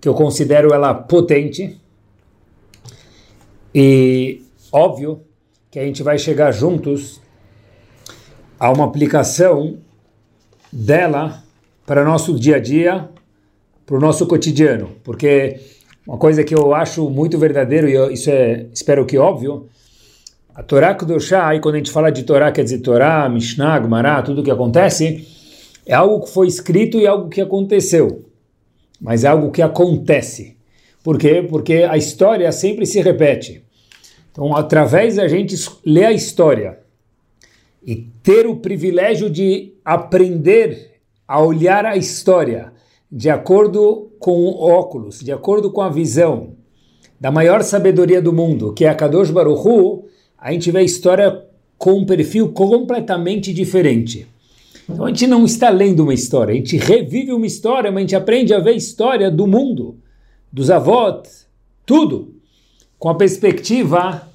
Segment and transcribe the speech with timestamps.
[0.00, 1.78] que eu considero ela potente.
[3.74, 5.22] E óbvio
[5.70, 7.20] que a gente vai chegar juntos
[8.58, 9.78] a uma aplicação
[10.72, 11.42] dela
[11.86, 13.08] para nosso dia a dia,
[13.86, 15.60] para o nosso cotidiano, porque
[16.06, 19.68] uma coisa que eu acho muito verdadeiro e eu, isso é, espero que óbvio,
[20.54, 24.22] a Torá Kudoshá, aí quando a gente fala de Torá, quer dizer Torá, Mishnah, Gemara,
[24.22, 25.26] tudo que acontece,
[25.86, 28.27] é algo que foi escrito e algo que aconteceu
[29.00, 30.56] mas é algo que acontece.
[31.02, 31.46] Por quê?
[31.48, 33.64] Porque a história sempre se repete.
[34.30, 36.78] Então, através da gente ler a história
[37.84, 42.72] e ter o privilégio de aprender a olhar a história
[43.10, 46.54] de acordo com óculos, de acordo com a visão
[47.20, 50.04] da maior sabedoria do mundo, que é a Kadosh Baruch Hu,
[50.36, 51.44] a gente vê a história
[51.76, 54.26] com um perfil completamente diferente.
[54.88, 58.00] Então a gente não está lendo uma história, a gente revive uma história, mas a
[58.00, 59.98] gente aprende a ver história do mundo,
[60.50, 61.46] dos avós,
[61.84, 62.34] tudo,
[62.98, 64.26] com a perspectiva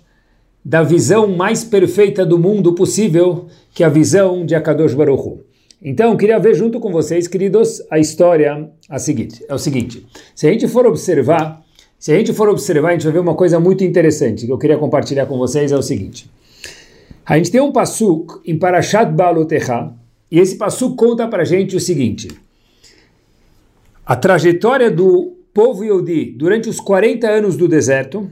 [0.63, 5.41] da visão mais perfeita do mundo possível, que é a visão de Akadosh Baruch.
[5.81, 10.05] Então, queria ver junto com vocês, queridos, a história a seguinte, é o seguinte.
[10.33, 11.61] Se a gente for observar,
[11.99, 14.57] se a gente for observar, a gente vai ver uma coisa muito interessante que eu
[14.57, 16.29] queria compartilhar com vocês, é o seguinte.
[17.25, 19.91] A gente tem um passuk em Parashat Balotecha,
[20.33, 22.27] e esse passo conta para a gente o seguinte:
[24.03, 28.31] a trajetória do povo Yodi durante os 40 anos do deserto,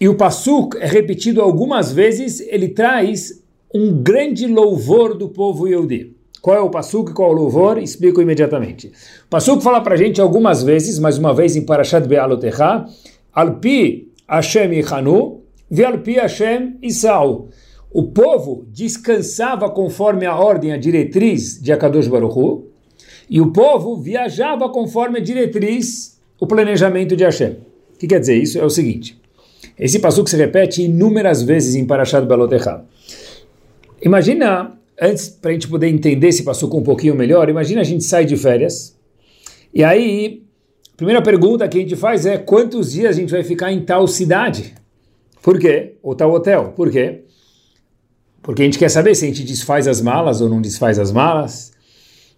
[0.00, 3.42] e o Passuk é repetido algumas vezes, ele traz
[3.74, 6.16] um grande louvor do povo Yodi.
[6.40, 7.76] Qual é o Passuk, qual é o louvor?
[7.76, 8.88] Explico imediatamente.
[9.26, 12.86] O Passuk fala para a gente algumas vezes, mais uma vez em Parashat Be'alotecha,
[13.34, 15.42] Alpi Hashem Ichanu,
[15.84, 17.50] Alpi Hashem Isau
[17.90, 22.66] o povo descansava conforme a ordem, a diretriz de Akadosh Baruch Hu,
[23.28, 27.56] e o povo viajava conforme a diretriz, o planejamento de Hashem.
[27.94, 28.58] O que quer dizer isso?
[28.58, 29.18] É o seguinte,
[29.78, 32.84] esse que se repete inúmeras vezes em Parashat Balotecha.
[34.02, 38.04] Imagina, antes, para a gente poder entender esse passuco um pouquinho melhor, imagina a gente
[38.04, 38.96] sai de férias,
[39.76, 40.42] e aí,
[40.94, 43.84] a primeira pergunta que a gente faz é quantos dias a gente vai ficar em
[43.84, 44.74] tal cidade?
[45.42, 45.96] Por quê?
[46.02, 46.72] Ou tal hotel?
[46.74, 47.24] Por quê?
[48.46, 51.10] Porque a gente quer saber se a gente desfaz as malas ou não desfaz as
[51.10, 51.72] malas,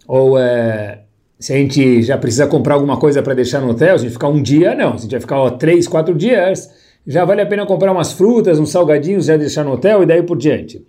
[0.07, 1.01] ou é,
[1.37, 4.13] se a gente já precisa comprar alguma coisa para deixar no hotel, se a gente
[4.13, 4.93] ficar um dia, não.
[4.93, 6.67] Se a gente vai ficar ó, três, quatro dias,
[7.05, 10.23] já vale a pena comprar umas frutas, uns salgadinhos, já deixar no hotel e daí
[10.23, 10.83] por diante.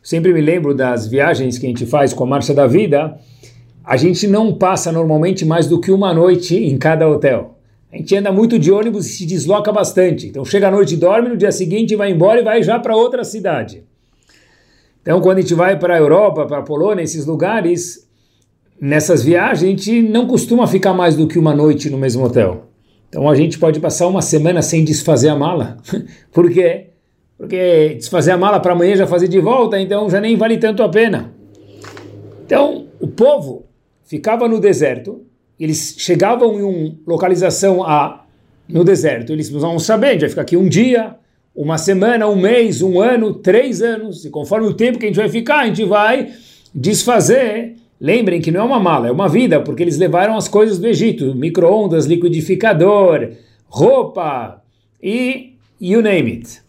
[0.00, 3.18] Sempre me lembro das viagens que a gente faz com a Marcha da Vida,
[3.84, 7.58] a gente não passa normalmente mais do que uma noite em cada hotel.
[7.92, 10.28] A gente anda muito de ônibus e se desloca bastante.
[10.28, 13.24] Então chega à noite, dorme, no dia seguinte vai embora e vai já para outra
[13.24, 13.89] cidade.
[15.02, 18.08] Então, quando a gente vai para a Europa, para a Polônia, esses lugares,
[18.80, 22.66] nessas viagens, a gente não costuma ficar mais do que uma noite no mesmo hotel.
[23.08, 25.78] Então, a gente pode passar uma semana sem desfazer a mala.
[26.32, 26.90] Por quê?
[27.36, 30.82] Porque desfazer a mala para amanhã já fazer de volta, então já nem vale tanto
[30.82, 31.32] a pena.
[32.44, 33.64] Então, o povo
[34.04, 35.24] ficava no deserto,
[35.58, 38.26] eles chegavam em uma localização A,
[38.68, 41.16] no deserto, eles precisavam saber, a gente vai ficar aqui um dia,
[41.54, 45.16] uma semana, um mês, um ano, três anos, e conforme o tempo que a gente
[45.16, 46.32] vai ficar, a gente vai
[46.74, 47.76] desfazer.
[48.00, 50.86] Lembrem que não é uma mala, é uma vida, porque eles levaram as coisas do
[50.86, 53.32] Egito: micro-ondas, liquidificador,
[53.66, 54.62] roupa
[55.02, 56.62] e you name it.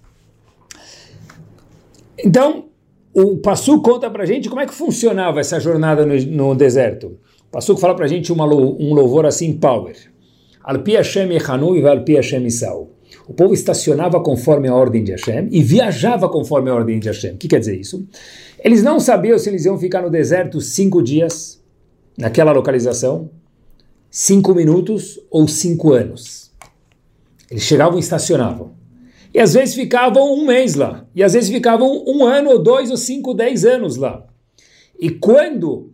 [2.24, 2.66] Então,
[3.14, 7.18] o Passu conta pra gente como é que funcionava essa jornada no, no deserto.
[7.48, 9.96] O Passu fala pra gente uma, um louvor assim, power.
[10.64, 12.90] Alpi Hashem Echanu e Alpi Hashem Isau.
[13.28, 17.34] O povo estacionava conforme a ordem de Hashem e viajava conforme a ordem de Hashem.
[17.34, 18.08] O que quer dizer isso?
[18.64, 21.62] Eles não sabiam se eles iam ficar no deserto cinco dias,
[22.18, 23.30] naquela localização,
[24.10, 26.52] cinco minutos ou cinco anos.
[27.50, 28.74] Eles chegavam e estacionavam.
[29.34, 31.06] E às vezes ficavam um mês lá.
[31.16, 34.26] E às vezes ficavam um ano, ou dois, ou cinco, dez anos lá.
[35.00, 35.92] E quando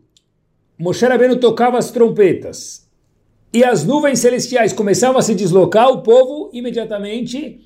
[0.78, 2.87] Moshe Rabbeinu tocava as trompetas
[3.54, 7.62] e as nuvens celestiais começavam a se deslocar, o povo imediatamente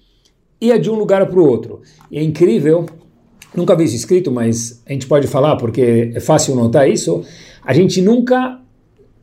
[0.60, 1.81] ia de um lugar para o outro.
[2.10, 2.86] E é incrível,
[3.56, 7.24] nunca vi isso escrito, mas a gente pode falar porque é fácil notar isso.
[7.66, 8.60] A gente nunca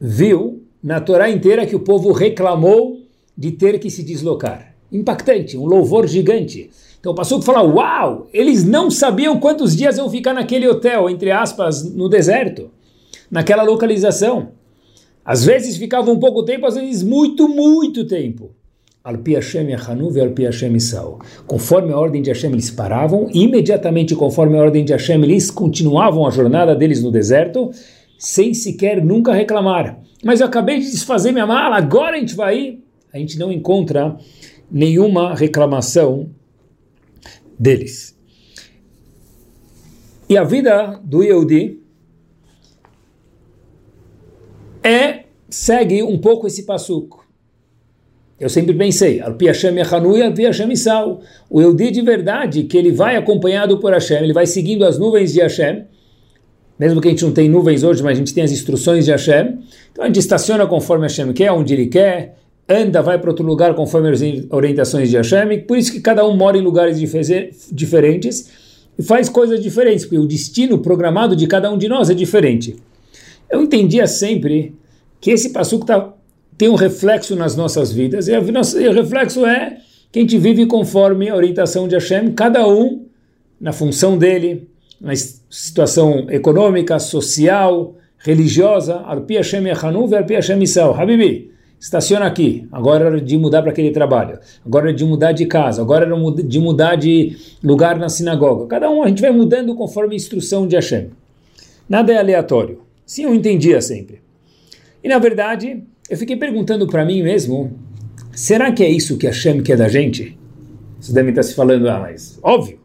[0.00, 2.99] viu na Torá inteira que o povo reclamou
[3.37, 4.75] de ter que se deslocar.
[4.90, 6.70] Impactante, um louvor gigante.
[6.99, 11.31] Então o Passuco fala, uau, eles não sabiam quantos dias iam ficar naquele hotel, entre
[11.31, 12.70] aspas, no deserto,
[13.31, 14.57] naquela localização.
[15.28, 18.52] Às vezes ficavam um pouco tempo, às vezes muito, muito tempo.
[19.04, 21.19] Alpi Hashem Yahanuv e Alpi Hashem Isau.
[21.46, 26.26] Conforme a ordem de Hashem eles paravam, imediatamente conforme a ordem de Hashem eles continuavam
[26.26, 27.70] a jornada deles no deserto,
[28.19, 30.00] sem sequer nunca reclamar.
[30.25, 32.84] Mas eu acabei de desfazer minha mala, agora a gente vai ir.
[33.12, 34.16] A gente não encontra
[34.70, 36.31] nenhuma reclamação
[37.58, 38.19] deles.
[40.26, 41.82] E a vida do Yehudi
[44.82, 47.26] é, segue um pouco esse passuco.
[48.38, 51.20] Eu sempre pensei, Alpi Hashem Yahanu e Alpi Hashem Isau.
[51.50, 55.32] O Yehudi de verdade, que ele vai acompanhado por Hashem, ele vai seguindo as nuvens
[55.32, 55.84] de Hashem,
[56.78, 59.10] mesmo que a gente não tem nuvens hoje, mas a gente tem as instruções de
[59.10, 59.58] Hashem,
[59.90, 62.36] então a gente estaciona conforme Hashem quer, onde ele quer,
[62.69, 64.20] anda, vai para outro lugar conforme as
[64.50, 67.00] orientações de Hashem, por isso que cada um mora em lugares
[67.72, 68.48] diferentes
[68.96, 72.76] e faz coisas diferentes, porque o destino programado de cada um de nós é diferente.
[73.50, 74.74] Eu entendia sempre
[75.20, 76.12] que esse passuco tá,
[76.56, 79.78] tem um reflexo nas nossas vidas, e, a, e o reflexo é
[80.10, 83.06] que a gente vive conforme a orientação de Hashem, cada um
[83.60, 84.68] na função dele,
[85.00, 90.94] na situação econômica, social, religiosa, Arpi Hashem Yechanu, Arpi Hashem Isau.
[90.94, 95.32] Habibi, estaciona aqui, agora é hora de mudar para aquele trabalho, agora é de mudar
[95.32, 98.66] de casa, agora é de mudar de lugar na sinagoga.
[98.66, 101.10] Cada um a gente vai mudando conforme a instrução de Hashem.
[101.88, 102.88] Nada é aleatório.
[103.08, 104.20] Sim, eu entendia sempre.
[105.02, 107.72] E na verdade, eu fiquei perguntando para mim mesmo,
[108.31, 110.38] será que é isso que Hashem quer da gente?
[111.00, 112.78] Você deve estar se falando, ah, mas óbvio,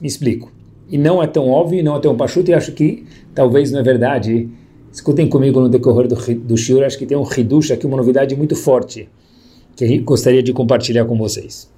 [0.00, 0.50] me explico.
[0.88, 3.82] E não é tão óbvio, não é tão pachuto, e acho que talvez não é
[3.82, 4.48] verdade
[4.96, 8.34] Escutem comigo no decorrer do, do Shiur, acho que tem um Hidush aqui, uma novidade
[8.34, 9.06] muito forte,
[9.76, 11.70] que eu gostaria de compartilhar com vocês.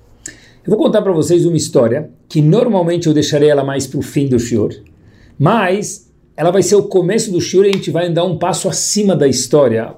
[0.64, 4.02] Eu vou contar para vocês uma história, que normalmente eu deixarei ela mais para o
[4.02, 4.72] fim do Shiur,
[5.36, 6.07] mas
[6.38, 9.16] ela vai ser o começo do Shiur e a gente vai andar um passo acima
[9.16, 9.96] da história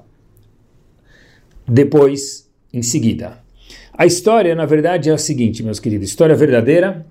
[1.67, 3.37] depois, em seguida.
[3.93, 7.05] A história, na verdade, é a seguinte, meus queridos, história verdadeira,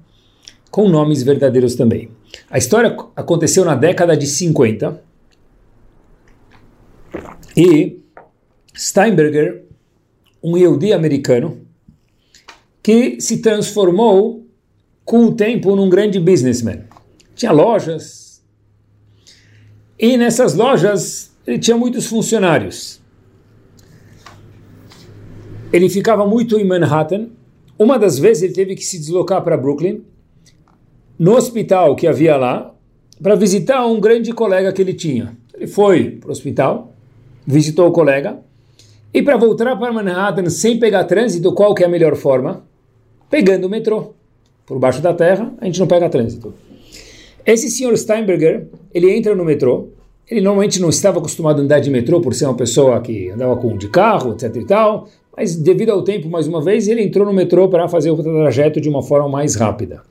[0.68, 2.10] com nomes verdadeiros também.
[2.50, 5.00] A história aconteceu na década de 50,
[7.56, 8.00] e
[8.76, 9.62] Steinberger,
[10.42, 11.60] um Yehudi americano,
[12.82, 14.44] que se transformou
[15.04, 16.82] com o tempo num grande businessman.
[17.36, 18.29] Tinha lojas,
[20.00, 23.00] e nessas lojas ele tinha muitos funcionários.
[25.70, 27.28] Ele ficava muito em Manhattan.
[27.78, 30.02] Uma das vezes ele teve que se deslocar para Brooklyn,
[31.18, 32.74] no hospital que havia lá,
[33.22, 35.36] para visitar um grande colega que ele tinha.
[35.54, 36.94] Ele foi para o hospital,
[37.46, 38.38] visitou o colega,
[39.12, 42.64] e para voltar para Manhattan sem pegar trânsito, qual que é a melhor forma?
[43.28, 44.14] Pegando o metrô.
[44.64, 46.54] Por baixo da terra, a gente não pega trânsito.
[47.44, 49.88] Esse senhor Steinberger, ele entra no metrô,
[50.30, 53.56] ele normalmente não estava acostumado a andar de metrô por ser uma pessoa que andava
[53.56, 57.26] com de carro, etc e tal, mas devido ao tempo, mais uma vez, ele entrou
[57.26, 60.02] no metrô para fazer o trajeto de uma forma mais rápida.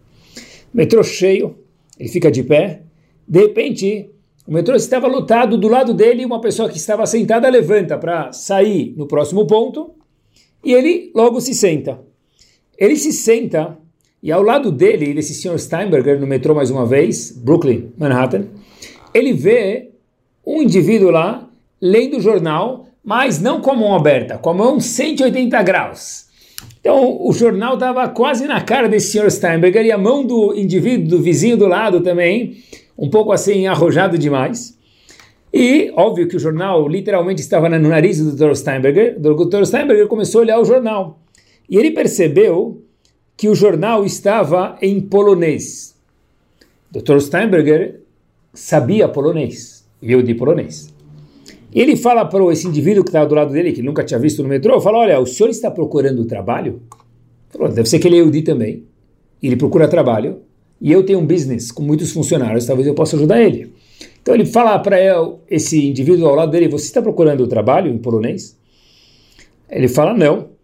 [0.73, 1.55] Metrô cheio,
[1.99, 2.81] ele fica de pé,
[3.27, 4.09] de repente
[4.49, 8.95] o metrô estava lotado, do lado dele uma pessoa que estava sentada levanta para sair
[8.97, 9.91] no próximo ponto.
[10.63, 11.99] E ele logo se senta.
[12.75, 13.77] Ele se senta
[14.21, 18.45] e ao lado dele, esse senhor Steinberger no metrô mais uma vez, Brooklyn, Manhattan,
[19.13, 19.89] ele vê
[20.45, 21.47] um indivíduo lá
[21.81, 26.27] lendo o jornal, mas não com a mão aberta, com a mão 180 graus.
[26.81, 31.07] Então o jornal estava quase na cara desse senhor Steinberger e a mão do indivíduo,
[31.07, 32.57] do vizinho do lado também,
[32.97, 34.77] um pouco assim arrojado demais.
[35.53, 38.53] E, óbvio que o jornal literalmente estava no nariz do Dr.
[38.53, 39.17] Steinberger.
[39.17, 39.65] O Dr.
[39.65, 41.19] Steinberger começou a olhar o jornal.
[41.67, 42.83] E ele percebeu
[43.39, 45.95] que o jornal estava em polonês.
[46.91, 47.19] Dr.
[47.21, 48.01] Steinberger
[48.53, 50.93] sabia polonês, viu de polonês.
[51.73, 54.43] E ele fala para esse indivíduo que estava do lado dele, que nunca tinha visto
[54.43, 56.81] no metrô, fala, olha, o senhor está procurando trabalho?
[57.49, 58.83] Falou, deve ser que ele é Yehudi também.
[59.41, 60.41] Ele procura trabalho
[60.81, 63.71] e eu tenho um business com muitos funcionários, talvez eu possa ajudar ele.
[64.21, 64.97] Então ele fala para
[65.49, 68.59] esse indivíduo ao lado dele: Você está procurando trabalho em polonês?
[69.69, 70.58] Ele fala: Não.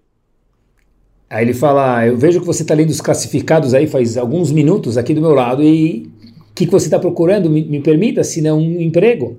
[1.29, 4.98] Aí ele fala: Eu vejo que você está lendo os classificados aí faz alguns minutos
[4.98, 6.10] aqui do meu lado e
[6.51, 7.50] o que, que você está procurando?
[7.50, 9.38] Me, me permita, se não um emprego.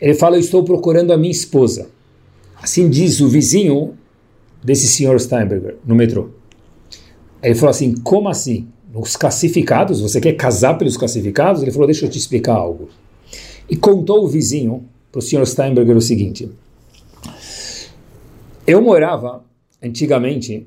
[0.00, 1.88] Ele fala: Eu estou procurando a minha esposa.
[2.60, 3.94] Assim diz o vizinho
[4.62, 6.28] desse senhor Steinberger no metrô.
[7.42, 8.68] Ele falou assim: Como assim?
[8.94, 11.62] os classificados, você quer casar pelos classificados?
[11.62, 12.88] Ele falou, deixa eu te explicar algo.
[13.68, 15.44] E contou o vizinho para o Sr.
[15.46, 16.48] Steinberger o seguinte,
[18.66, 19.44] eu morava
[19.82, 20.66] antigamente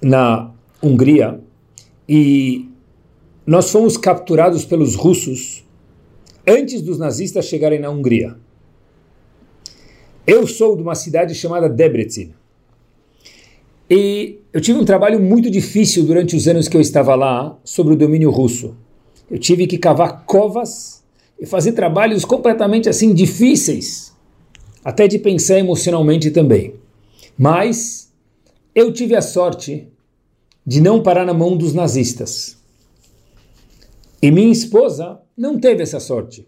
[0.00, 0.50] na
[0.82, 1.40] Hungria
[2.08, 2.68] e
[3.46, 5.64] nós fomos capturados pelos russos
[6.46, 8.36] antes dos nazistas chegarem na Hungria.
[10.26, 12.34] Eu sou de uma cidade chamada Debrecen.
[13.88, 17.94] E eu tive um trabalho muito difícil durante os anos que eu estava lá sobre
[17.94, 18.76] o domínio russo.
[19.30, 21.04] Eu tive que cavar covas
[21.38, 24.12] e fazer trabalhos completamente assim difíceis,
[24.84, 26.74] até de pensar emocionalmente também.
[27.38, 28.05] Mas
[28.76, 29.90] eu tive a sorte
[30.66, 32.58] de não parar na mão dos nazistas.
[34.20, 36.46] E minha esposa não teve essa sorte.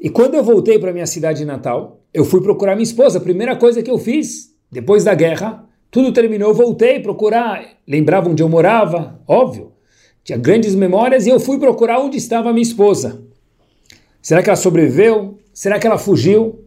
[0.00, 3.18] E quando eu voltei para minha cidade natal, eu fui procurar minha esposa.
[3.18, 7.62] A primeira coisa que eu fiz, depois da guerra, tudo terminou, eu voltei procurar.
[7.86, 9.72] Lembrava onde eu morava, óbvio.
[10.22, 13.22] Tinha grandes memórias e eu fui procurar onde estava minha esposa.
[14.22, 15.38] Será que ela sobreviveu?
[15.52, 16.64] Será que ela fugiu?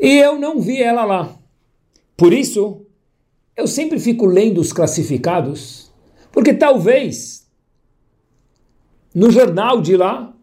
[0.00, 1.36] E eu não vi ela lá.
[2.16, 2.86] Por isso,
[3.60, 5.92] eu sempre fico lendo os classificados,
[6.32, 7.46] porque talvez
[9.14, 10.34] no jornal de lá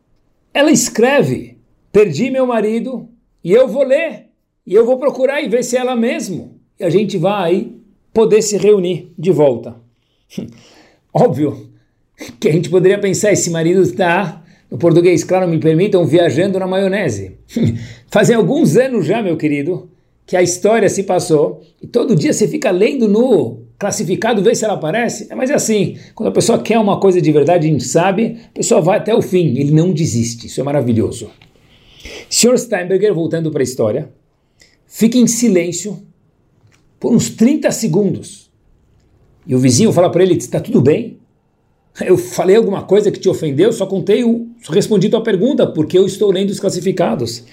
[0.53, 1.57] ela escreve:
[1.91, 3.09] perdi meu marido
[3.43, 4.27] e eu vou ler
[4.65, 7.71] e eu vou procurar e ver se é ela mesmo e a gente vai
[8.13, 9.75] poder se reunir de volta.
[11.13, 11.71] Óbvio
[12.39, 16.67] que a gente poderia pensar esse marido está no português, claro, me permitam, viajando na
[16.67, 17.38] maionese.
[18.12, 19.89] Fazem alguns anos já, meu querido,
[20.27, 24.65] que a história se passou e todo dia você fica lendo no classificado, vê se
[24.65, 25.27] ela aparece.
[25.29, 28.53] É, mas é assim, quando a pessoa quer uma coisa de verdade, gente sabe, a
[28.53, 30.48] pessoa vai até o fim, ele não desiste.
[30.48, 31.31] Isso é maravilhoso.
[32.29, 32.57] Sr.
[32.57, 34.10] Steinberger, voltando para a história,
[34.86, 35.98] fica em silêncio
[37.00, 38.51] por uns 30 segundos.
[39.48, 41.19] E o vizinho fala para ele: está tudo bem?
[42.01, 45.98] Eu falei alguma coisa que te ofendeu, só contei, o, só respondi tua pergunta, porque
[45.98, 47.43] eu estou lendo os classificados.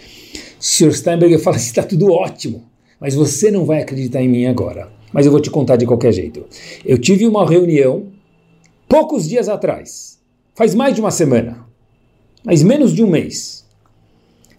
[0.64, 0.94] Sr.
[0.94, 2.64] Steinberger fala: está tudo ótimo,
[2.98, 4.90] mas você não vai acreditar em mim agora.
[5.12, 6.46] Mas eu vou te contar de qualquer jeito.
[6.82, 8.10] Eu tive uma reunião
[8.88, 10.18] poucos dias atrás,
[10.54, 11.66] faz mais de uma semana,
[12.42, 13.68] mas menos de um mês.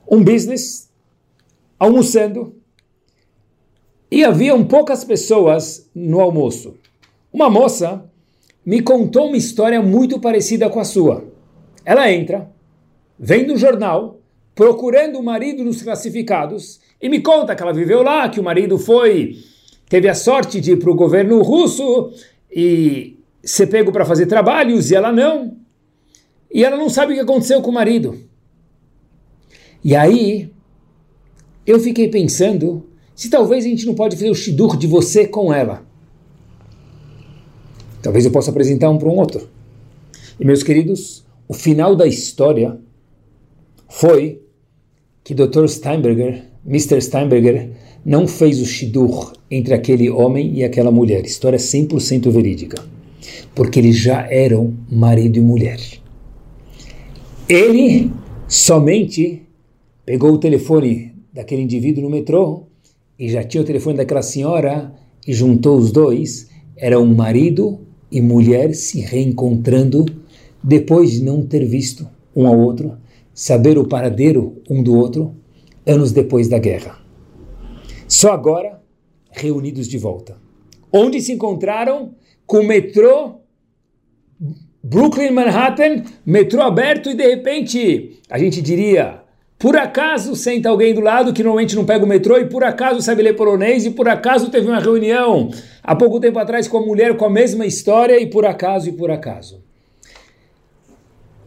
[0.07, 0.87] Um business
[1.79, 2.53] almoçando
[4.11, 6.75] e haviam poucas pessoas no almoço.
[7.33, 8.07] Uma moça
[8.63, 11.25] me contou uma história muito parecida com a sua.
[11.83, 12.47] Ela entra,
[13.17, 14.14] vem do jornal,
[14.55, 18.79] procurando o marido nos classificados e me conta que ela viveu lá, que o marido
[18.79, 19.37] foi,
[19.89, 22.11] teve a sorte de ir para o governo russo
[22.49, 25.57] e ser pego para fazer trabalhos e ela não.
[26.51, 28.17] E ela não sabe o que aconteceu com o marido.
[29.83, 30.49] E aí
[31.67, 35.53] eu fiquei pensando se talvez a gente não pode fazer o shidur de você com
[35.53, 35.85] ela.
[38.01, 39.49] Talvez eu possa apresentar um para um outro.
[40.39, 42.79] E meus queridos, o final da história
[43.89, 44.44] foi
[45.25, 45.67] que Dr.
[45.67, 47.01] Steinberger, Mr.
[47.01, 47.71] Steinberger,
[48.05, 51.25] não fez o shidur entre aquele homem e aquela mulher.
[51.25, 52.85] História 100% verídica.
[53.55, 55.79] Porque eles já eram marido e mulher.
[57.49, 58.11] Ele
[58.47, 59.41] somente
[60.05, 62.67] pegou o telefone daquele indivíduo no metrô
[63.17, 64.93] e já tinha o telefone daquela senhora
[65.27, 66.49] e juntou os dois.
[66.77, 67.79] Era um marido
[68.11, 70.05] e mulher se reencontrando
[70.63, 72.95] depois de não ter visto um ao outro
[73.35, 75.35] saber o paradeiro um do outro
[75.85, 76.97] anos depois da guerra.
[78.07, 78.81] Só agora,
[79.29, 80.37] reunidos de volta.
[80.91, 82.15] Onde se encontraram?
[82.47, 83.41] Com o metrô
[84.81, 89.23] Brooklyn, Manhattan, metrô aberto e de repente, a gente diria,
[89.57, 93.01] por acaso senta alguém do lado que normalmente não pega o metrô e por acaso
[93.01, 95.49] sabe ler polonês e por acaso teve uma reunião
[95.81, 98.91] há pouco tempo atrás com a mulher com a mesma história e por acaso e
[98.91, 99.64] por acaso.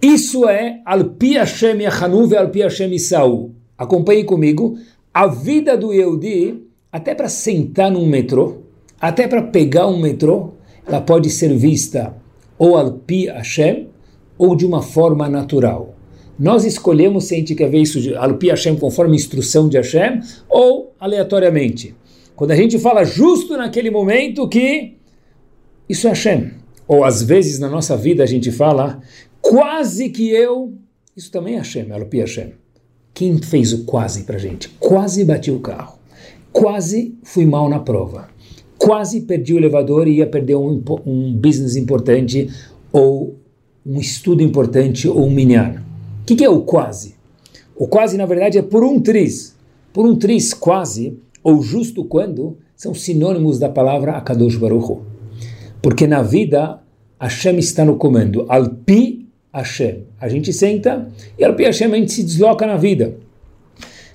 [0.00, 3.50] Isso é Alpi Hashem Yahanuv Alpi Hashem Isaú.
[3.76, 4.78] Acompanhe comigo.
[5.12, 6.62] A vida do Yehudi,
[6.92, 8.58] até para sentar num metrô,
[9.00, 10.54] até para pegar um metrô,
[10.86, 12.14] ela pode ser vista
[12.56, 13.88] ou Alpi Hashem
[14.36, 15.94] ou de uma forma natural.
[16.38, 20.20] Nós escolhemos se a gente quer ver isso de Alpi Hashem conforme instrução de Hashem
[20.48, 21.96] ou aleatoriamente.
[22.36, 24.94] Quando a gente fala justo naquele momento que
[25.88, 26.52] isso é Hashem.
[26.86, 29.00] Ou às vezes na nossa vida a gente fala
[29.40, 30.74] Quase que eu.
[31.16, 32.52] Isso também é Hashem, Elopi Hashem.
[33.14, 34.68] Quem fez o quase para gente?
[34.78, 35.98] Quase bati o carro.
[36.52, 38.28] Quase fui mal na prova.
[38.78, 42.48] Quase perdi o elevador e ia perder um, um business importante
[42.92, 43.36] ou
[43.84, 45.82] um estudo importante ou um minyan.
[46.22, 47.16] O que, que é o quase?
[47.74, 49.56] O quase, na verdade, é por um tris.
[49.92, 55.00] Por um tris, quase, ou justo quando, são sinônimos da palavra Akadosh Baruch
[55.82, 56.80] Porque na vida,
[57.20, 58.46] Hashem está no comando.
[58.48, 59.17] Alpi
[59.58, 60.04] Hashem.
[60.20, 63.16] A gente senta e Alpi Hashem a gente se desloca na vida.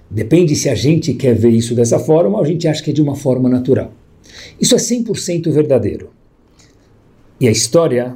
[0.09, 2.93] Depende se a gente quer ver isso dessa forma ou a gente acha que é
[2.93, 3.91] de uma forma natural.
[4.59, 6.09] Isso é 100% verdadeiro.
[7.39, 8.15] E a história,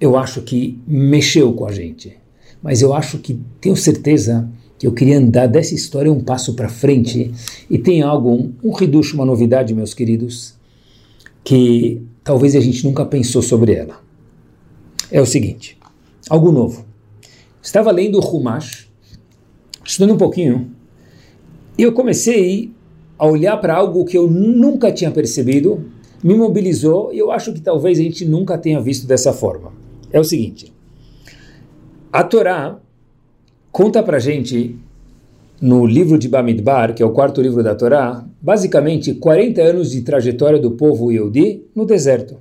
[0.00, 2.16] eu acho que mexeu com a gente.
[2.62, 4.48] Mas eu acho que, tenho certeza,
[4.78, 7.32] que eu queria andar dessa história um passo para frente.
[7.68, 10.54] E tem algo, um, um reducho, uma novidade, meus queridos,
[11.42, 14.00] que talvez a gente nunca pensou sobre ela.
[15.10, 15.76] É o seguinte,
[16.30, 16.86] algo novo.
[17.60, 18.88] Estava lendo o Humash,
[19.84, 20.70] estudando um pouquinho,
[21.76, 22.72] e eu comecei
[23.18, 25.84] a olhar para algo que eu nunca tinha percebido,
[26.22, 29.72] me mobilizou e eu acho que talvez a gente nunca tenha visto dessa forma.
[30.12, 30.72] É o seguinte:
[32.12, 32.78] a Torá
[33.72, 34.78] conta para gente
[35.60, 40.02] no livro de Bamidbar, que é o quarto livro da Torá, basicamente 40 anos de
[40.02, 42.38] trajetória do povo Yehudi no deserto.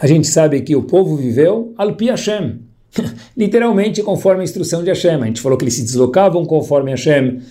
[0.00, 2.60] A gente sabe que o povo viveu al pi Hashem,
[3.36, 5.22] literalmente conforme a instrução de Hashem.
[5.22, 7.42] A gente falou que eles se deslocavam conforme Hashem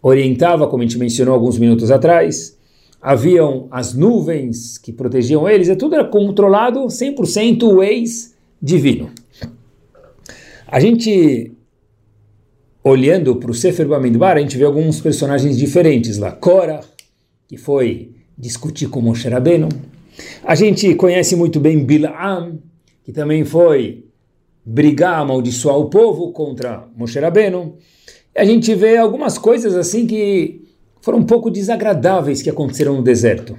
[0.00, 2.56] orientava, como a gente mencionou alguns minutos atrás.
[3.02, 9.10] Haviam as nuvens que protegiam eles, e tudo era controlado 100% o ex-divino.
[10.68, 11.50] A gente
[12.84, 16.30] olhando para o Sefer Bamidbar, a gente vê alguns personagens diferentes lá.
[16.30, 16.80] Cora,
[17.48, 19.68] que foi discutir com Moshe Rabbeinu.
[20.44, 22.58] A gente conhece muito bem Bilam,
[23.04, 24.04] que também foi
[24.64, 27.76] brigar, amaldiçoar o povo contra Moshe Rabbeinu.
[28.34, 30.62] E a gente vê algumas coisas assim que
[31.00, 33.58] foram um pouco desagradáveis que aconteceram no deserto.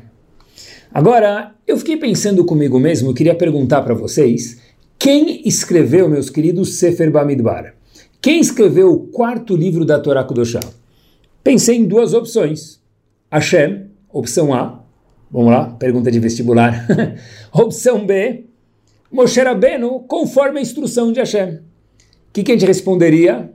[0.94, 4.60] Agora, eu fiquei pensando comigo mesmo, queria perguntar para vocês,
[4.98, 7.76] quem escreveu, meus queridos, Sefer Bamidbar?
[8.22, 10.60] Quem escreveu o quarto livro da Torá Kudoshá?
[11.44, 12.82] Pensei em duas opções.
[13.32, 14.84] Hashem, opção A.
[15.32, 16.88] Vamos lá, pergunta de vestibular.
[17.54, 18.46] opção B.
[19.12, 21.56] Moshe Rabbeinu, conforme a instrução de Hashem.
[21.56, 21.62] O
[22.34, 23.52] que, que a gente responderia?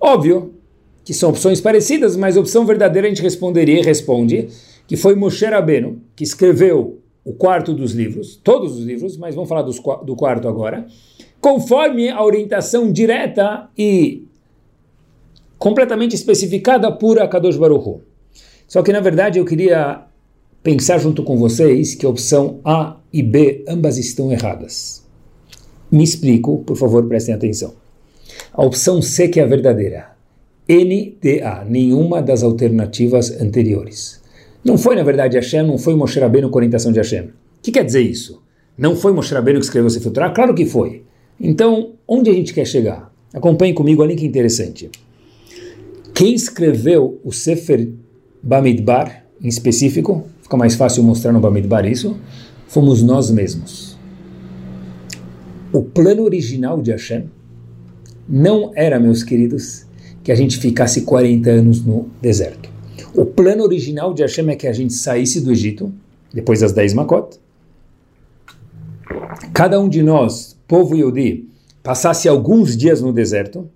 [0.00, 0.54] Óbvio
[1.04, 4.48] que são opções parecidas, mas a opção verdadeira a gente responderia e responde
[4.86, 9.48] que foi Moshe Rabbeinu que escreveu o quarto dos livros, todos os livros, mas vamos
[9.48, 10.86] falar dos, do quarto agora
[11.40, 14.26] conforme a orientação direta e
[15.56, 18.00] completamente especificada por Akadosh Baruch
[18.66, 20.04] Só que, na verdade, eu queria
[20.62, 25.06] pensar junto com vocês que a opção A e B ambas estão erradas.
[25.90, 27.74] Me explico, por favor, prestem atenção.
[28.52, 30.10] A opção C que é a verdadeira.
[30.68, 34.20] NDA, nenhuma das alternativas anteriores.
[34.62, 37.22] Não foi, na verdade, Hashem, não foi Moshe Rabbeinu com orientação de Hashem.
[37.22, 38.42] O que quer dizer isso?
[38.76, 40.30] Não foi Moshe Rabbeinu que escreveu esse Torah?
[40.30, 41.04] Claro que foi.
[41.40, 43.10] Então, onde a gente quer chegar?
[43.32, 44.90] Acompanhe comigo, olha que interessante.
[46.14, 47.88] Quem escreveu o Sefer
[48.42, 52.16] Bamidbar, em específico, fica mais fácil mostrar no Bamidbar isso,
[52.66, 53.98] fomos nós mesmos.
[55.70, 57.28] O plano original de Hashem
[58.26, 59.84] não era, meus queridos,
[60.24, 62.70] que a gente ficasse 40 anos no deserto.
[63.14, 65.92] O plano original de Hashem é que a gente saísse do Egito,
[66.32, 67.38] depois das 10 Makot.
[69.52, 71.46] Cada um de nós povo Yudi
[71.82, 73.68] passasse alguns dias no deserto,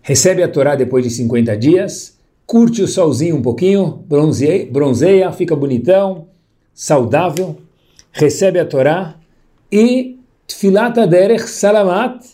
[0.00, 2.13] recebe a Torá depois de 50 dias,
[2.46, 6.28] curte o solzinho um pouquinho, bronzeia, bronzeia fica bonitão,
[6.72, 7.56] saudável,
[8.12, 9.16] recebe a Torá
[9.70, 12.24] e Tfilat Aderech Salamat,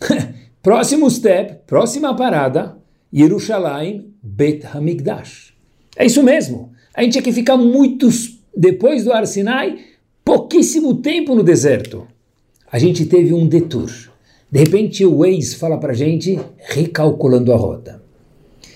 [0.62, 2.76] próximo step, próxima parada,
[3.12, 5.52] Yerushalayim Bet Hamikdash.
[5.96, 6.72] É isso mesmo.
[6.94, 9.78] A gente tinha que ficar muitos, depois do Arsinai,
[10.24, 12.06] pouquíssimo tempo no deserto
[12.72, 13.90] a gente teve um detour.
[14.50, 18.01] De repente o Waze fala para gente recalculando a rota.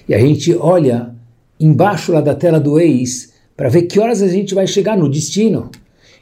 [0.08, 1.14] E a gente olha
[1.58, 5.08] embaixo lá da tela do Waze para ver que horas a gente vai chegar no
[5.08, 5.70] destino.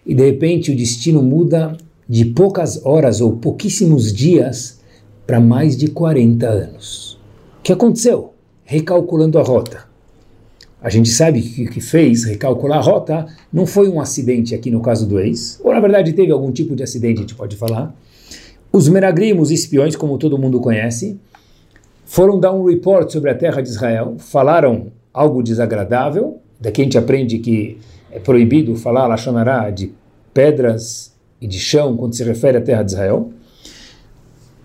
[0.07, 1.77] E de repente o destino muda
[2.09, 4.81] de poucas horas ou pouquíssimos dias
[5.27, 7.15] para mais de 40 anos.
[7.59, 8.33] O que aconteceu?
[8.65, 9.85] Recalculando a rota.
[10.83, 14.71] A gente sabe que o que fez recalcular a rota não foi um acidente aqui
[14.71, 17.57] no caso do ex, ou na verdade teve algum tipo de acidente, a gente pode
[17.57, 17.95] falar.
[18.71, 21.19] Os Meragrim, os espiões, como todo mundo conhece,
[22.15, 26.97] foram dar um report sobre a terra de Israel, falaram algo desagradável, daqui a gente
[26.97, 27.77] aprende que
[28.09, 29.93] é proibido falar, ela chamará de
[30.33, 33.33] pedras e de chão quando se refere à terra de Israel.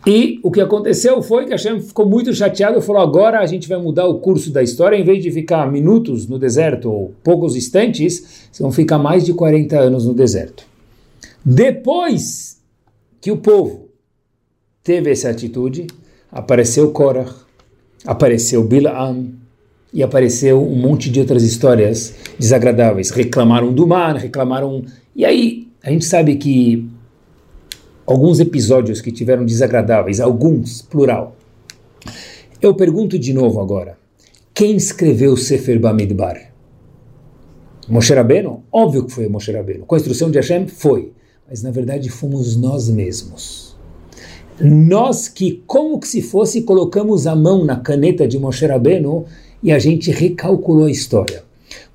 [0.06, 3.68] E o que aconteceu foi que Hashem ficou muito chateado e falou: agora a gente
[3.68, 7.56] vai mudar o curso da história, em vez de ficar minutos no deserto ou poucos
[7.56, 10.64] instantes, vão ficar mais de 40 anos no deserto.
[11.44, 12.62] Depois
[13.20, 13.90] que o povo
[14.84, 15.88] teve essa atitude,
[16.32, 17.34] apareceu Korah,
[18.06, 19.32] apareceu Bilam
[19.94, 23.10] e apareceu um monte de outras histórias desagradáveis.
[23.10, 24.84] Reclamaram do mar, reclamaram.
[25.16, 26.90] E aí a gente sabe que
[28.06, 31.36] alguns episódios que tiveram desagradáveis, alguns, plural.
[32.62, 33.98] Eu pergunto de novo agora,
[34.54, 36.52] Quem escreveu Sefer Bamidbar?
[37.88, 38.62] Moshe Rabbeinu?
[38.70, 39.86] Óbvio que foi Moshe Rabbeinu.
[39.86, 41.14] Com a instrução de Hashem, foi.
[41.50, 43.69] Mas na verdade fomos nós mesmos.
[44.62, 49.26] Nós que, como que se fosse, colocamos a mão na caneta de Moshe Rabbeinu
[49.64, 51.44] e a gente recalculou a história.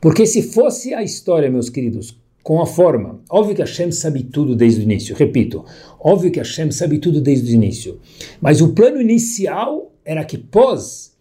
[0.00, 4.54] Porque se fosse a história, meus queridos, com a forma, óbvio que Hashem sabe tudo
[4.54, 5.64] desde o início, repito,
[5.98, 7.98] óbvio que Hashem sabe tudo desde o início,
[8.40, 11.14] mas o plano inicial era que pós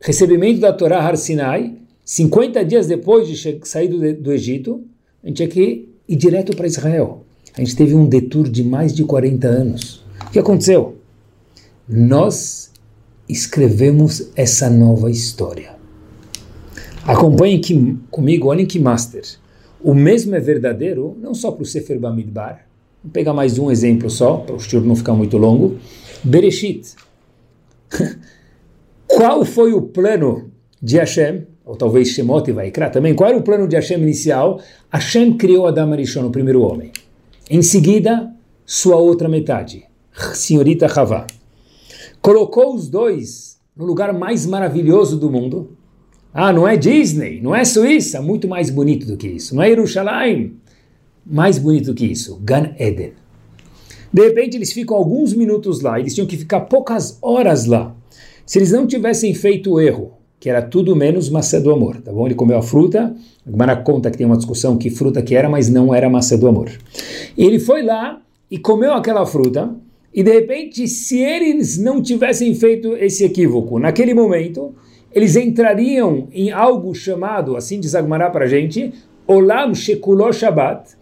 [0.00, 4.82] recebimento da Torá Har Sinai, 50 dias depois de sair do, do Egito,
[5.22, 7.24] a gente tinha que ir direto para Israel.
[7.54, 9.99] A gente teve um detour de mais de 40 anos.
[10.30, 10.96] O que aconteceu?
[11.88, 12.70] Nós
[13.28, 15.74] escrevemos essa nova história.
[17.04, 19.24] Acompanhem que, comigo, olhem que master.
[19.82, 22.64] O mesmo é verdadeiro, não só para o Sefer Bamidbar.
[23.02, 25.78] Vou pegar mais um exemplo só, para o estudo não ficar muito longo.
[26.22, 26.94] Bereshit.
[29.08, 30.48] Qual foi o plano
[30.80, 34.60] de Hashem ou talvez Shemot e Vaikra também, qual era o plano de Hashem inicial?
[34.92, 36.92] Hashem criou Adam Arishon, o primeiro homem.
[37.50, 38.32] Em seguida,
[38.64, 39.89] sua outra metade,
[40.34, 41.26] senhorita Havá.
[42.20, 45.76] Colocou os dois no lugar mais maravilhoso do mundo.
[46.32, 49.54] Ah, não é Disney, não é Suíça, muito mais bonito do que isso.
[49.54, 50.54] Não é Jerusalém,
[51.26, 52.38] mais bonito do que isso.
[52.42, 53.12] Gan Eden.
[54.12, 57.94] De repente, eles ficam alguns minutos lá, eles tinham que ficar poucas horas lá.
[58.44, 62.10] Se eles não tivessem feito o erro que era tudo menos maçã do amor, tá
[62.10, 62.26] bom?
[62.26, 63.14] Ele comeu a fruta,
[63.46, 66.38] a Gemara conta que tem uma discussão que fruta que era, mas não era maçã
[66.38, 66.70] do amor.
[67.36, 68.18] Ele foi lá
[68.50, 69.70] e comeu aquela fruta,
[70.12, 74.74] e de repente, se eles não tivessem feito esse equívoco naquele momento,
[75.12, 78.92] eles entrariam em algo chamado, assim diz para a gente,
[79.26, 80.96] Olam Shekuló Shabbat,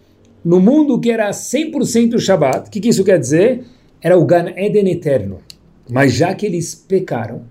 [0.44, 2.68] no mundo que era 100% Shabbat.
[2.68, 3.64] O que, que isso quer dizer?
[4.00, 5.38] Era o Gan Eden eterno.
[5.90, 7.42] Mas já que eles pecaram,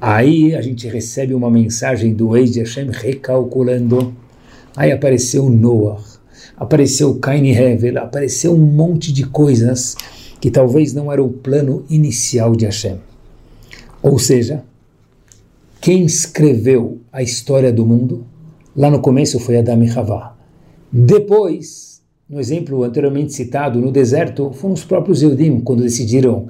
[0.00, 4.14] Aí a gente recebe uma mensagem do ex de Hashem recalculando.
[4.76, 6.00] Aí apareceu Noah,
[6.58, 9.94] apareceu Cain e Hevel, apareceu um monte de coisas
[10.40, 12.98] que talvez não era o plano inicial de Hashem.
[14.02, 14.64] Ou seja,
[15.80, 18.26] quem escreveu a história do mundo,
[18.76, 20.36] lá no começo foi Adam e Havá.
[20.92, 26.48] Depois, no exemplo anteriormente citado, no deserto, foram os próprios Eudim, quando decidiram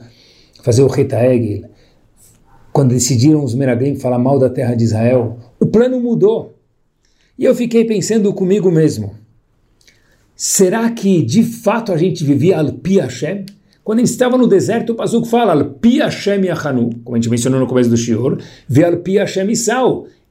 [0.63, 1.69] fazer o Reta Egel,
[2.73, 6.55] quando decidiram os Meraglim falar mal da terra de Israel, o plano mudou.
[7.39, 9.15] E eu fiquei pensando comigo mesmo,
[10.39, 13.45] será que de fato a gente vivia al-Pi Hashem?
[13.85, 17.61] Quando eles estavam no deserto, o Pasuk fala al-Pi Hashem Yahanu, como a gente mencionou
[17.61, 19.49] no começo do Shior, vi al-Pi Hashem.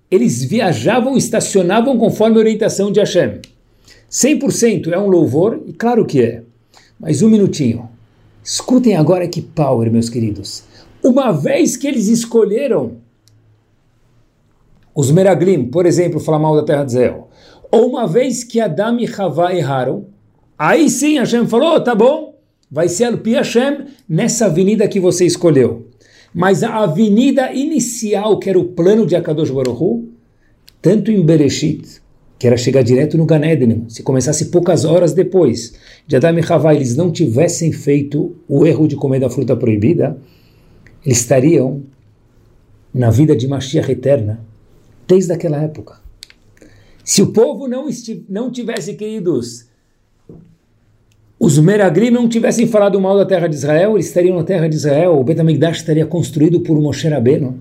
[0.09, 3.41] Eles viajavam, estacionavam conforme a orientação de Hashem.
[4.09, 6.43] 100% é um louvor, e claro que é.
[6.97, 7.89] Mas um minutinho.
[8.41, 10.63] Escutem agora que power, meus queridos
[11.07, 12.97] uma vez que eles escolheram
[14.93, 17.26] os Meraglim, por exemplo, falar mal da terra de Israel,
[17.71, 20.05] ou uma vez que Adam e Havá erraram,
[20.57, 22.35] aí sim Hashem falou, tá bom,
[22.71, 25.87] vai ser Alpi Hashem nessa avenida que você escolheu.
[26.33, 30.09] Mas a avenida inicial, que era o plano de Akadosh Baruch Hu,
[30.81, 32.01] tanto em Bereshit,
[32.37, 35.73] que era chegar direto no Gan Eden, se começasse poucas horas depois
[36.05, 40.17] de Adam e Havá, eles não tivessem feito o erro de comer da fruta proibida,
[41.03, 41.81] eles estariam
[42.93, 44.39] na vida de Mashiach eterna
[45.07, 46.06] desde aquela época.
[47.07, 47.87] Se o povo não,
[48.27, 49.65] não tivesse, queridos,
[51.39, 54.75] os Meraglim não tivessem falado mal da terra de Israel, eles estariam na terra de
[54.75, 57.59] Israel, o Betamigdash estaria construído por Moshe Rabbeinu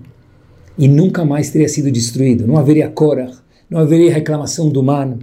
[0.77, 2.45] e nunca mais teria sido destruído.
[2.45, 3.31] Não haveria Korah,
[3.69, 5.19] não haveria reclamação do man.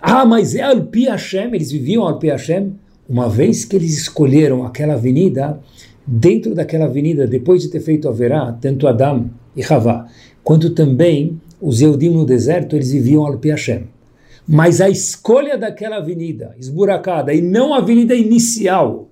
[0.00, 2.72] Ah, mas é Alpi Hashem, eles viviam Alpi Hashem.
[3.08, 5.60] Uma vez que eles escolheram aquela avenida,
[6.04, 10.08] dentro daquela avenida, depois de ter feito a verá, tanto Adam e Havá,
[10.42, 13.84] quanto também os Eudim no deserto, eles viviam al Hashem.
[14.46, 19.08] Mas a escolha daquela avenida, esburacada, e não a avenida inicial,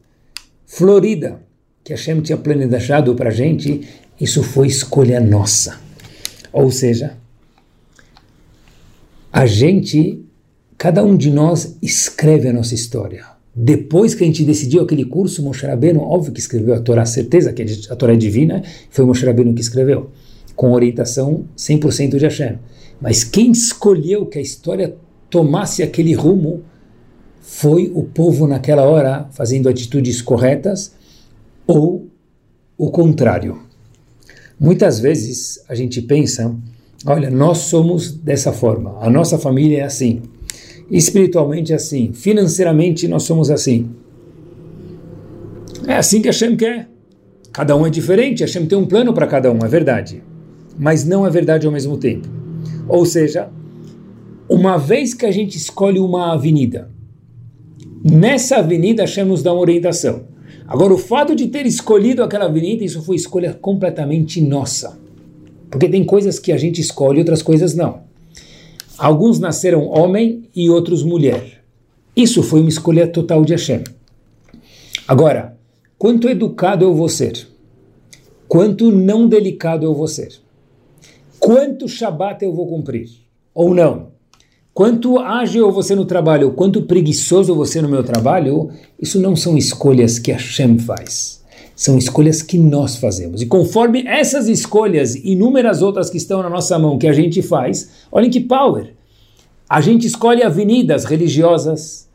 [0.67, 1.41] florida,
[1.85, 3.83] que Hashem tinha planejado para a gente,
[4.21, 5.79] isso foi escolha nossa.
[6.53, 7.17] Ou seja,
[9.33, 10.21] a gente,
[10.77, 13.25] cada um de nós escreve a nossa história.
[13.55, 17.53] Depois que a gente decidiu aquele curso, Moshe Rabbeinu, óbvio que escreveu a Torá, certeza
[17.53, 20.11] que a Torá é divina, foi Moshe Rabbeinu que escreveu,
[20.61, 22.59] com orientação 100% de Hashem.
[23.01, 24.95] Mas quem escolheu que a história
[25.31, 26.63] tomasse aquele rumo
[27.41, 30.95] foi o povo naquela hora, fazendo atitudes corretas,
[31.67, 32.11] ou
[32.77, 33.63] o contrário.
[34.61, 36.55] Muitas vezes a gente pensa,
[37.07, 40.21] olha, nós somos dessa forma, a nossa família é assim,
[40.91, 43.89] espiritualmente assim, financeiramente nós somos assim.
[45.89, 46.87] É assim que Hashem quer.
[47.51, 50.23] Cada um é diferente, Hashem tem um plano para cada um, é verdade.
[50.81, 52.27] Mas não é verdade ao mesmo tempo.
[52.89, 53.51] Ou seja,
[54.49, 56.91] uma vez que a gente escolhe uma avenida,
[58.03, 60.25] nessa avenida Hashem nos dá uma orientação.
[60.67, 64.99] Agora, o fato de ter escolhido aquela avenida, isso foi escolha completamente nossa.
[65.71, 68.01] Porque tem coisas que a gente escolhe, outras coisas não.
[68.97, 71.63] Alguns nasceram homem e outros mulher.
[72.17, 73.85] Isso foi uma escolha total de Hashem.
[75.07, 75.59] Agora,
[75.99, 77.47] quanto educado eu vou ser?
[78.49, 80.41] Quanto não delicado eu vou ser?
[81.41, 83.09] Quanto Shabat eu vou cumprir?
[83.55, 84.09] Ou não?
[84.75, 86.53] Quanto ágil eu vou ser no trabalho?
[86.53, 88.71] Quanto preguiçoso ser no meu trabalho?
[89.01, 91.43] Isso não são escolhas que Hashem faz.
[91.75, 93.41] São escolhas que nós fazemos.
[93.41, 97.41] E conforme essas escolhas e inúmeras outras que estão na nossa mão que a gente
[97.41, 98.93] faz, olhem que power!
[99.67, 102.07] A gente escolhe avenidas religiosas,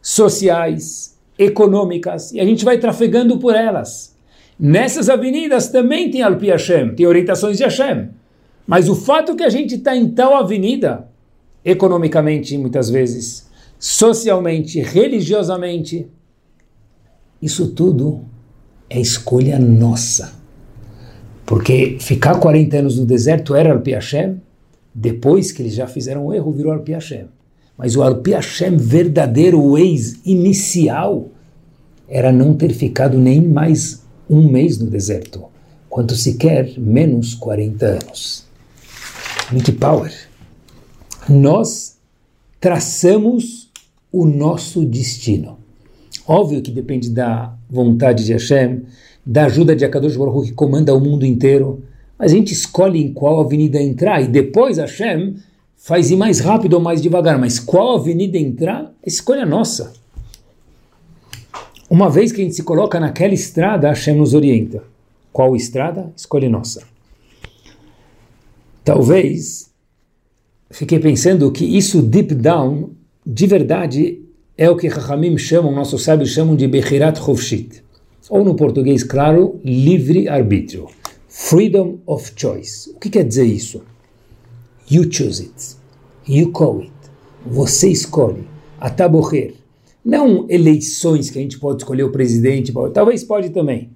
[0.00, 4.16] sociais, econômicas, e a gente vai trafegando por elas.
[4.58, 8.21] Nessas avenidas também tem Alpi Hashem, tem orientações de Hashem.
[8.66, 11.08] Mas o fato que a gente está em tal avenida,
[11.64, 13.48] economicamente muitas vezes,
[13.78, 16.06] socialmente, religiosamente,
[17.40, 18.20] isso tudo
[18.88, 20.32] é escolha nossa.
[21.44, 24.40] Porque ficar 40 anos no deserto era Alpi Hashem,
[24.94, 27.26] depois que eles já fizeram um erro, virou Alpi Hashem.
[27.76, 31.28] Mas o Alpi Hashem verdadeiro, o ex-inicial,
[32.08, 35.44] era não ter ficado nem mais um mês no deserto,
[35.88, 38.51] quanto sequer menos 40 anos.
[39.52, 40.10] Muito power.
[41.28, 41.98] Nós
[42.58, 43.70] traçamos
[44.10, 45.58] o nosso destino.
[46.26, 48.82] Óbvio que depende da vontade de Hashem,
[49.26, 51.82] da ajuda de Akadosh Baruch que comanda o mundo inteiro,
[52.18, 55.36] a gente escolhe em qual avenida entrar e depois Hashem
[55.76, 59.92] faz ir mais rápido ou mais devagar, mas qual avenida entrar, é escolha nossa.
[61.90, 64.82] Uma vez que a gente se coloca naquela estrada, Hashem nos orienta.
[65.32, 66.10] Qual estrada?
[66.16, 66.91] Escolha nossa.
[68.84, 69.70] Talvez,
[70.70, 72.90] fiquei pensando que isso deep down,
[73.24, 74.22] de verdade,
[74.56, 77.82] é o que Chachamim chamam, nossos sábios chamam de Bechirat Chovshit.
[78.28, 80.88] Ou no português, claro, livre-arbítrio.
[81.28, 82.90] Freedom of choice.
[82.90, 83.82] O que quer dizer isso?
[84.90, 85.76] You choose it.
[86.28, 86.92] You call it.
[87.46, 88.44] Você escolhe.
[88.80, 89.54] Ataborrer.
[90.04, 93.90] Não eleições que a gente pode escolher o presidente, talvez pode também.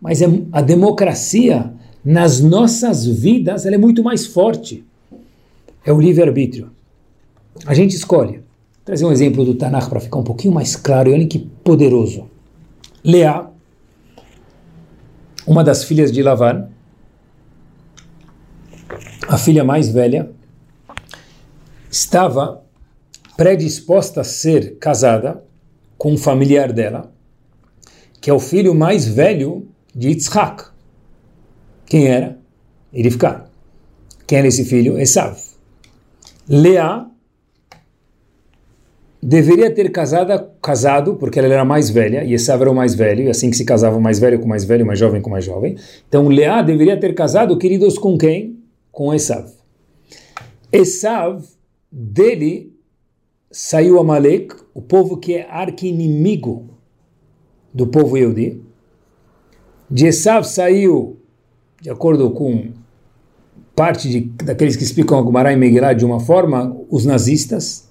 [0.00, 1.72] Mas é, a democracia
[2.04, 4.84] nas nossas vidas ela é muito mais forte.
[5.84, 6.70] É o livre-arbítrio.
[7.66, 8.32] A gente escolhe.
[8.32, 11.10] Vou trazer um exemplo do Tanakh para ficar um pouquinho mais claro.
[11.10, 12.28] E olha que poderoso.
[13.04, 13.50] Leá,
[15.46, 16.68] uma das filhas de Lavan,
[19.26, 20.30] a filha mais velha,
[21.90, 22.62] estava
[23.36, 25.42] predisposta a ser casada
[25.96, 27.10] com um familiar dela,
[28.20, 30.67] que é o filho mais velho de Yitzhak.
[31.88, 32.38] Quem era?
[32.92, 33.46] Irifká.
[34.26, 34.98] Quem era esse filho?
[34.98, 35.38] Esav.
[36.48, 37.08] Leá
[39.22, 43.24] deveria ter casada, casado, porque ela era mais velha, e Esav era o mais velho,
[43.24, 45.76] e assim que se casava mais velho com mais velho, mais jovem com mais jovem.
[46.08, 48.58] Então Leá deveria ter casado, queridos, com quem?
[48.92, 49.50] Com Esav.
[50.72, 51.44] Esav
[51.90, 52.72] dele
[53.50, 56.70] saiu Amalek, o povo que é arqui-inimigo
[57.72, 58.62] do povo Yehudi.
[59.90, 61.17] De Esav saiu,
[61.80, 62.72] de acordo com
[63.74, 67.88] parte de, daqueles que explicam a Gumará e Megillah de uma forma, os nazistas.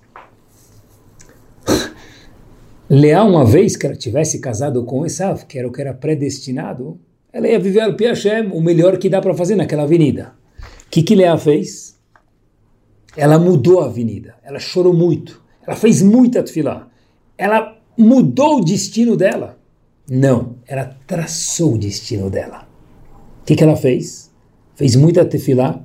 [2.90, 7.00] Leá, uma vez que ela tivesse casado com Esav, que era o que era predestinado,
[7.32, 10.34] ela ia viver al Hashem, o melhor que dá para fazer naquela avenida.
[10.88, 11.98] O que, que Leá fez?
[13.16, 16.88] Ela mudou a avenida, ela chorou muito, ela fez muita tefilá,
[17.38, 19.58] ela mudou o destino dela.
[20.10, 22.67] Não, ela traçou o destino dela.
[23.48, 24.30] O que, que ela fez?
[24.76, 25.82] Fez muita tefilá,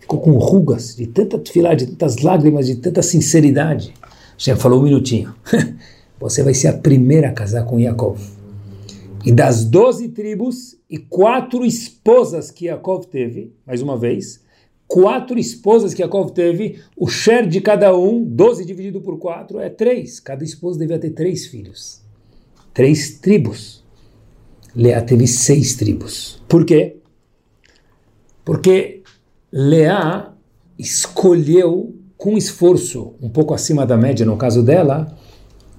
[0.00, 3.94] ficou com rugas de tanta tefilá, de tantas lágrimas, de tanta sinceridade.
[4.36, 5.32] Já falou um minutinho.
[6.18, 8.18] Você vai ser a primeira a casar com Yaakov.
[9.24, 14.42] E das doze tribos e quatro esposas que Yaakov teve, mais uma vez,
[14.88, 19.70] quatro esposas que Yaakov teve, o share de cada um, 12 dividido por quatro, é
[19.70, 20.18] três.
[20.18, 22.02] Cada esposa devia ter três filhos.
[22.74, 23.77] Três tribos.
[24.78, 26.40] Leá teve seis tribos.
[26.46, 26.98] Por quê?
[28.44, 29.02] Porque
[29.50, 30.32] Leá
[30.78, 35.18] escolheu, com esforço, um pouco acima da média no caso dela,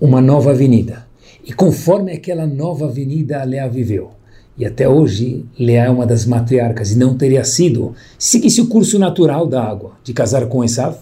[0.01, 1.07] uma nova avenida.
[1.45, 4.11] E conforme aquela nova avenida Leá viveu,
[4.57, 8.99] e até hoje, Leá é uma das matriarcas e não teria sido, seguisse o curso
[8.99, 10.97] natural da água, de casar com Esav,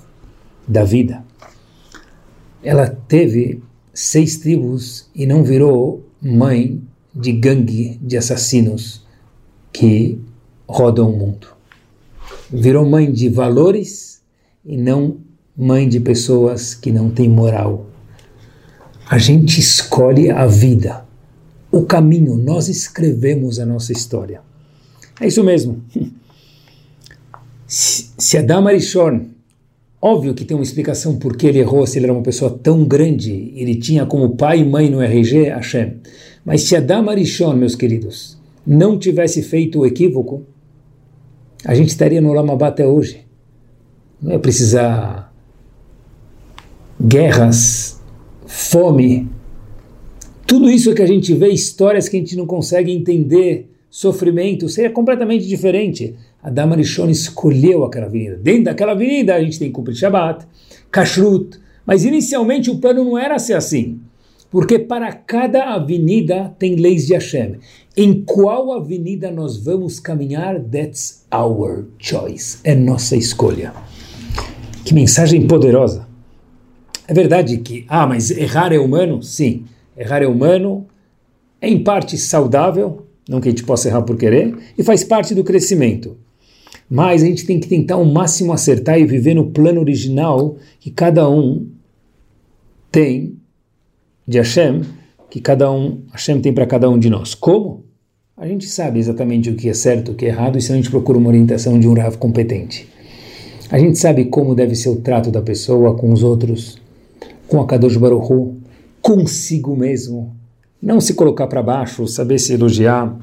[0.67, 1.23] da vida.
[2.61, 6.79] Ela teve seis tribos e não virou mãe
[7.19, 9.05] de gangue de assassinos
[9.73, 10.19] que
[10.67, 11.47] rodam o mundo.
[12.49, 14.21] virou mãe de valores
[14.65, 15.17] e não
[15.55, 17.87] mãe de pessoas que não têm moral.
[19.09, 21.05] A gente escolhe a vida,
[21.71, 24.41] o caminho, nós escrevemos a nossa história.
[25.19, 25.81] É isso mesmo.
[27.67, 29.25] Se Adam Arishon,
[30.01, 32.85] óbvio que tem uma explicação por que ele errou, se ele era uma pessoa tão
[32.85, 35.97] grande, ele tinha como pai e mãe no RG Hashem.
[36.47, 40.45] Mas se Adam Arishon, meus queridos, não tivesse feito o equívoco,
[41.65, 43.25] a gente estaria no Lamabá até hoje.
[44.21, 45.33] Não é precisar
[47.05, 48.01] guerras,
[48.45, 49.27] fome,
[50.47, 54.89] tudo isso que a gente vê, histórias que a gente não consegue entender, sofrimento, seria
[54.89, 56.15] completamente diferente.
[56.41, 58.37] A Damarishon escolheu aquela avenida.
[58.37, 60.47] Dentro daquela avenida a gente tem que cumprir Shabbat,
[60.89, 63.99] Kashrut, mas inicialmente o plano não era ser assim.
[64.57, 67.57] Porque para cada avenida tem leis de Hashem.
[67.95, 70.59] Em qual avenida nós vamos caminhar?
[70.59, 72.57] That's our choice.
[72.63, 73.71] É nossa escolha.
[74.83, 76.07] Que mensagem poderosa.
[77.07, 79.21] É verdade que, ah, mas errar é humano?
[79.21, 79.65] Sim.
[79.95, 80.87] Errar é humano,
[81.61, 85.35] é em parte saudável, não que a gente possa errar por querer, e faz parte
[85.35, 86.17] do crescimento.
[86.89, 90.89] Mas a gente tem que tentar ao máximo acertar e viver no plano original que
[90.89, 91.67] cada um
[92.91, 93.37] tem
[94.27, 94.81] de Hashem,
[95.29, 97.33] que cada um, Hashem tem para cada um de nós.
[97.33, 97.85] Como?
[98.35, 100.75] A gente sabe exatamente o que é certo, o que é errado, e se a
[100.75, 102.87] gente procura uma orientação de um Rav competente.
[103.71, 106.77] A gente sabe como deve ser o trato da pessoa com os outros,
[107.47, 108.57] com a Kadosh Baruch Hu,
[109.01, 110.35] consigo mesmo.
[110.81, 113.17] Não se colocar para baixo, saber se elogiar,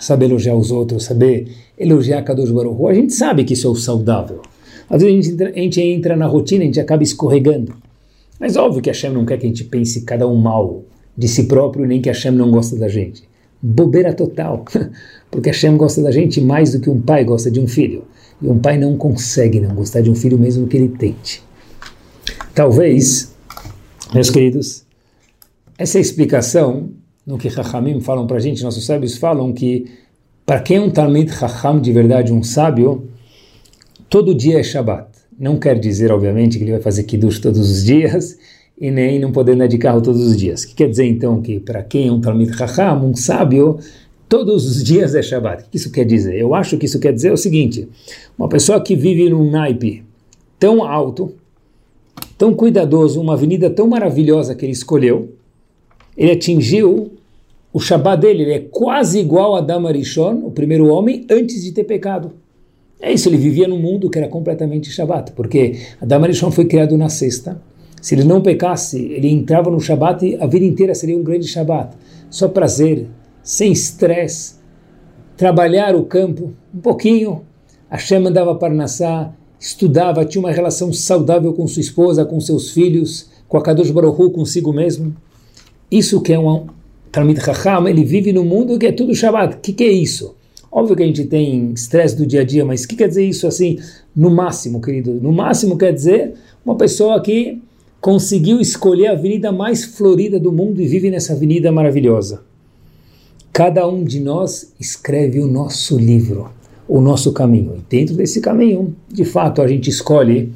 [0.00, 2.88] saber elogiar os outros, saber elogiar Kadosh Baruch Hu.
[2.88, 4.42] A gente sabe que isso é o saudável.
[4.90, 7.74] Às vezes a gente, entra, a gente entra na rotina, a gente acaba escorregando.
[8.38, 10.84] Mas óbvio que Hashem não quer que a gente pense cada um mal
[11.16, 13.28] de si próprio, nem que Hashem não gosta da gente.
[13.60, 14.64] Bobeira total.
[15.30, 18.04] Porque Hashem gosta da gente mais do que um pai gosta de um filho.
[18.40, 21.42] E um pai não consegue não gostar de um filho mesmo que ele tente.
[22.54, 23.34] Talvez,
[24.14, 24.84] meus queridos,
[25.76, 26.90] essa é explicação
[27.26, 29.86] no que Chachamim falam para a gente, nossos sábios falam que
[30.46, 33.08] para quem é um Talmud Chacham de verdade, um sábio,
[34.08, 35.17] todo dia é Shabbat.
[35.38, 38.36] Não quer dizer, obviamente, que ele vai fazer Kiddush todos os dias
[38.80, 40.64] e nem não poder andar de carro todos os dias.
[40.64, 43.78] O que quer dizer, então, que para quem é um Talmud Chacham, um sábio,
[44.28, 45.64] todos os dias é Shabbat.
[45.64, 46.36] O que isso quer dizer?
[46.36, 47.88] Eu acho que isso quer dizer o seguinte,
[48.36, 50.02] uma pessoa que vive num naipe
[50.58, 51.32] tão alto,
[52.36, 55.34] tão cuidadoso, uma avenida tão maravilhosa que ele escolheu,
[56.16, 57.12] ele atingiu
[57.72, 61.70] o Shabbat dele, ele é quase igual a Adam Arishon, o primeiro homem, antes de
[61.70, 62.32] ter pecado.
[63.00, 66.96] É isso, ele vivia num mundo que era completamente Shabbat, porque Adam Arishon foi criado
[66.96, 67.60] na sexta.
[68.00, 71.46] Se ele não pecasse, ele entrava no Shabbat e a vida inteira seria um grande
[71.46, 71.96] Shabbat.
[72.28, 73.06] Só prazer,
[73.42, 74.56] sem estresse,
[75.36, 77.42] trabalhar o campo um pouquinho.
[77.88, 83.30] Hashem mandava para Nassá, estudava, tinha uma relação saudável com sua esposa, com seus filhos,
[83.48, 85.14] com a Kadosh Baruch consigo mesmo.
[85.90, 86.66] Isso que é um
[87.10, 89.56] Talmid Chacham, ele vive no mundo que é tudo Shabbat.
[89.56, 90.34] O que, que é isso?
[90.70, 93.24] Óbvio que a gente tem estresse do dia a dia, mas o que quer dizer
[93.24, 93.78] isso assim,
[94.14, 95.14] no máximo, querido?
[95.14, 97.62] No máximo quer dizer uma pessoa que
[98.00, 102.42] conseguiu escolher a avenida mais florida do mundo e vive nessa avenida maravilhosa.
[103.52, 106.50] Cada um de nós escreve o nosso livro,
[106.86, 107.76] o nosso caminho.
[107.76, 110.52] E dentro desse caminho, de fato, a gente escolhe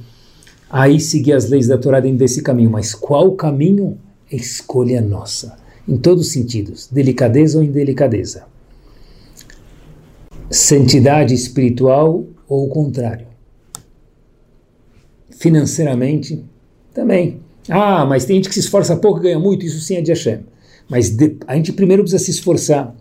[0.70, 2.70] aí seguir as leis da Torá dentro desse caminho.
[2.70, 3.98] Mas qual caminho?
[4.36, 8.44] escolha nossa, em todos os sentidos, delicadeza ou indelicadeza.
[10.52, 13.26] Santidade espiritual ou o contrário.
[15.30, 16.44] Financeiramente,
[16.92, 17.40] também.
[17.70, 20.10] Ah, mas tem gente que se esforça pouco e ganha muito, isso sim é de
[20.10, 20.40] Hashem.
[20.90, 22.94] Mas de, a gente primeiro precisa se esforçar,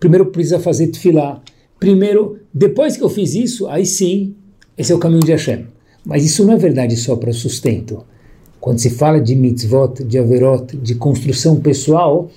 [0.00, 1.40] primeiro precisa fazer tefilá,
[1.78, 4.34] primeiro, depois que eu fiz isso, aí sim,
[4.76, 5.66] esse é o caminho de Hashem.
[6.04, 8.04] Mas isso não é verdade só para sustento.
[8.60, 12.28] Quando se fala de mitzvot, de averot, de construção pessoal,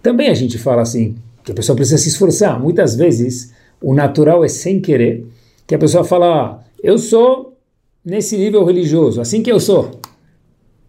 [0.00, 2.60] também a gente fala assim, que a pessoa precisa se esforçar.
[2.60, 3.52] Muitas vezes,
[3.84, 5.26] o natural é sem querer,
[5.66, 7.56] que a pessoa fala, ah, eu sou
[8.04, 10.00] nesse nível religioso, assim que eu sou.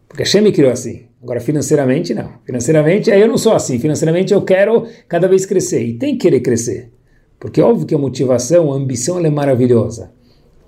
[0.08, 1.04] Porque Hashem me criou assim.
[1.22, 2.30] Agora, financeiramente, não.
[2.46, 3.80] Financeiramente, aí eu não sou assim.
[3.80, 5.84] Financeiramente, eu quero cada vez crescer.
[5.84, 6.91] E tem que querer crescer.
[7.39, 10.12] Porque óbvio que a motivação, a ambição, é maravilhosa.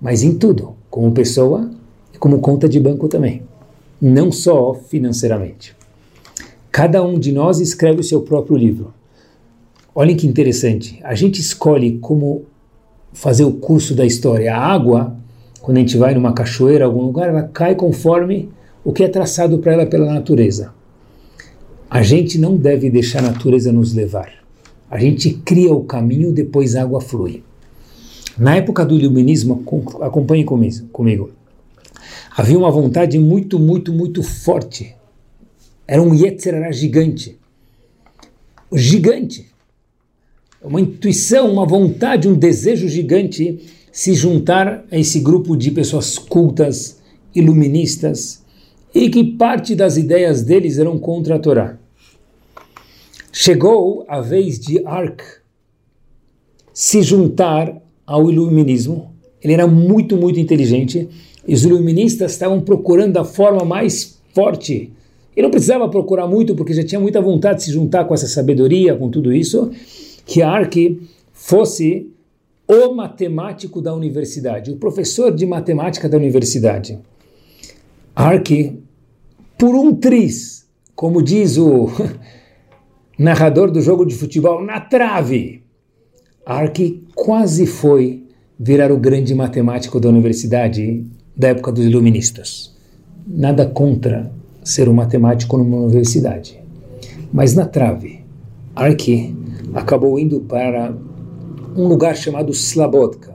[0.00, 1.70] Mas em tudo, como pessoa
[2.12, 3.42] e como conta de banco também
[4.00, 5.76] não só financeiramente.
[6.70, 8.94] Cada um de nós escreve o seu próprio livro.
[9.98, 11.00] Olhem que interessante.
[11.02, 12.44] A gente escolhe como
[13.12, 14.54] fazer o curso da história.
[14.54, 15.16] A água,
[15.60, 18.48] quando a gente vai numa cachoeira, algum lugar, ela cai conforme
[18.84, 20.72] o que é traçado para ela pela natureza.
[21.90, 24.34] A gente não deve deixar a natureza nos levar.
[24.88, 27.42] A gente cria o caminho, depois a água flui.
[28.38, 29.64] Na época do iluminismo,
[30.00, 31.30] acompanhe comigo,
[32.36, 34.94] havia uma vontade muito, muito, muito forte.
[35.88, 37.36] Era um Yetzirah gigante.
[38.72, 39.57] Gigante.
[40.62, 43.60] Uma intuição, uma vontade, um desejo gigante
[43.92, 46.98] se juntar a esse grupo de pessoas cultas,
[47.34, 48.44] iluministas,
[48.94, 51.78] e que parte das ideias deles eram contra a Torá.
[53.32, 55.22] Chegou a vez de Ark
[56.72, 59.14] se juntar ao iluminismo.
[59.42, 61.08] Ele era muito, muito inteligente.
[61.46, 64.92] E os iluministas estavam procurando a forma mais forte.
[65.36, 68.26] Ele não precisava procurar muito, porque já tinha muita vontade de se juntar com essa
[68.26, 69.70] sabedoria, com tudo isso,
[70.28, 72.12] que Ark fosse
[72.68, 76.98] o matemático da universidade, o professor de matemática da universidade.
[78.14, 78.78] Ark,
[79.56, 81.88] por um tris, como diz o
[83.18, 85.62] narrador do jogo de futebol, na trave,
[86.44, 88.22] Ark quase foi
[88.60, 92.76] virar o grande matemático da universidade da época dos iluministas.
[93.26, 94.30] Nada contra
[94.62, 96.60] ser um matemático numa universidade.
[97.32, 98.20] Mas na trave,
[98.76, 99.34] Ark
[99.74, 100.94] acabou indo para
[101.76, 103.34] um lugar chamado Slabodka,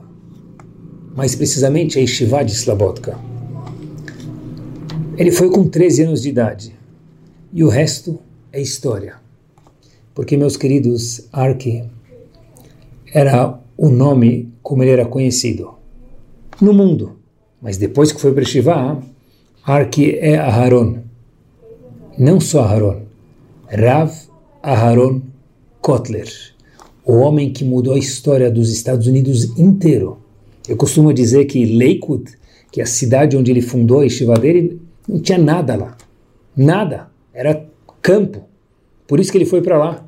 [1.14, 3.18] mais precisamente a Yeshiva de Slabodka.
[5.16, 6.74] Ele foi com 13 anos de idade
[7.52, 8.18] e o resto
[8.52, 9.14] é história.
[10.14, 11.84] Porque, meus queridos, Ark
[13.12, 15.74] era o nome como ele era conhecido
[16.60, 17.16] no mundo.
[17.60, 19.02] Mas depois que foi para Shiva,
[19.64, 20.98] Arki é Aharon.
[22.18, 23.02] Não só Aharon.
[23.68, 24.12] Rav
[24.62, 25.22] Aharon
[25.84, 26.28] Kotler.
[27.04, 30.18] O homem que mudou a história dos Estados Unidos inteiro.
[30.66, 32.32] Eu costumo dizer que Lakewood,
[32.72, 35.96] que é a cidade onde ele fundou a Yeshiva dele, não tinha nada lá.
[36.56, 37.10] Nada.
[37.34, 37.68] Era
[38.00, 38.44] campo.
[39.06, 40.06] Por isso que ele foi para lá.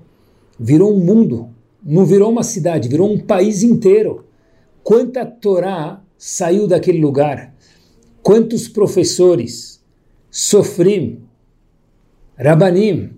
[0.58, 1.50] Virou um mundo
[1.86, 4.24] não virou uma cidade, virou um país inteiro.
[4.82, 7.54] Quanta Torá saiu daquele lugar?
[8.22, 9.80] Quantos professores,
[10.28, 11.20] Sofrim,
[12.36, 13.12] Rabanim,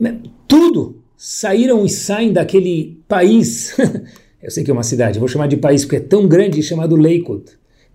[0.00, 3.74] né, tudo saíram e saem daquele país.
[4.42, 6.96] Eu sei que é uma cidade, vou chamar de país porque é tão grande, chamado
[6.96, 7.44] Lakewood.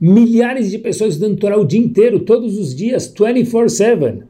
[0.01, 4.23] Milhares de pessoas estudando Torá o dia inteiro, todos os dias, 24-7.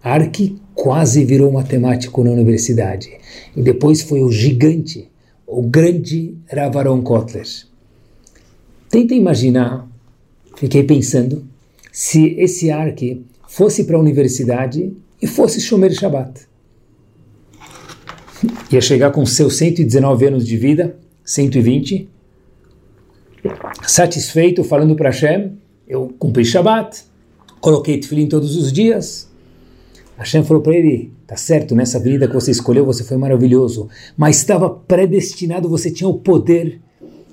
[0.00, 3.10] Arque quase virou matemático na universidade.
[3.56, 5.10] E depois foi o gigante,
[5.44, 7.48] o grande Ravaron Kotler.
[8.88, 9.88] Tenta imaginar,
[10.54, 11.44] fiquei pensando,
[11.90, 16.53] se esse Arque fosse para a universidade e fosse Shomer Shabbat.
[18.70, 22.08] Ia chegar com seus 119 anos de vida, 120,
[23.86, 25.52] satisfeito, falando para Hashem,
[25.86, 27.04] eu cumpri Shabbat,
[27.60, 29.28] coloquei tefilim todos os dias,
[30.16, 34.38] Hashem falou para ele: tá certo, nessa vida que você escolheu você foi maravilhoso, mas
[34.38, 36.80] estava predestinado, você tinha o poder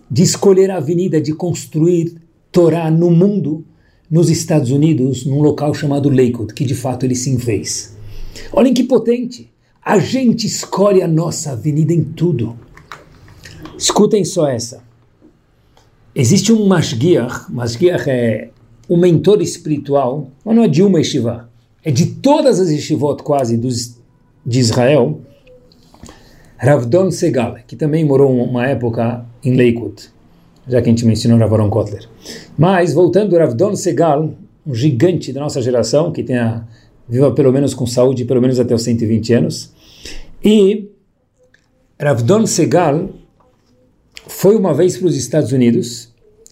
[0.09, 2.15] de escolher a avenida, de construir
[2.51, 3.63] Torá no mundo,
[4.09, 7.95] nos Estados Unidos, num local chamado Lakewood, que de fato ele sim fez.
[8.51, 9.50] Olhem que potente!
[9.83, 12.57] A gente escolhe a nossa avenida em tudo.
[13.77, 14.83] Escutem só essa.
[16.13, 18.49] Existe um Mashgiach, Mashgiach é
[18.89, 21.51] um mentor espiritual, mas não é de uma yeshiva
[21.83, 23.97] é de todas as yeshivot quase dos,
[24.45, 25.19] de Israel,
[26.57, 30.09] Ravdon Segal, que também morou uma época em Lakewood,
[30.67, 32.07] já que a gente mencionou Ravaron Kotler.
[32.55, 34.31] Mas, voltando, Ravdon Segal,
[34.65, 36.67] um gigante da nossa geração, que tenha,
[37.11, 39.73] viva pelo menos com saúde, pelo menos até os 120 anos,
[40.43, 40.89] e
[41.99, 43.09] Ravdon Segal
[44.27, 46.09] foi uma vez para os Estados Unidos,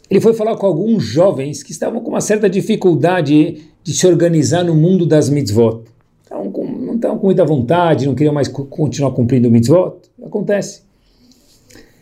[0.09, 4.63] ele foi falar com alguns jovens que estavam com uma certa dificuldade de se organizar
[4.63, 5.83] no mundo das mitzvot.
[6.25, 9.97] Então, com, não estavam com muita vontade, não queriam mais continuar cumprindo mitzvot.
[10.23, 10.81] Acontece.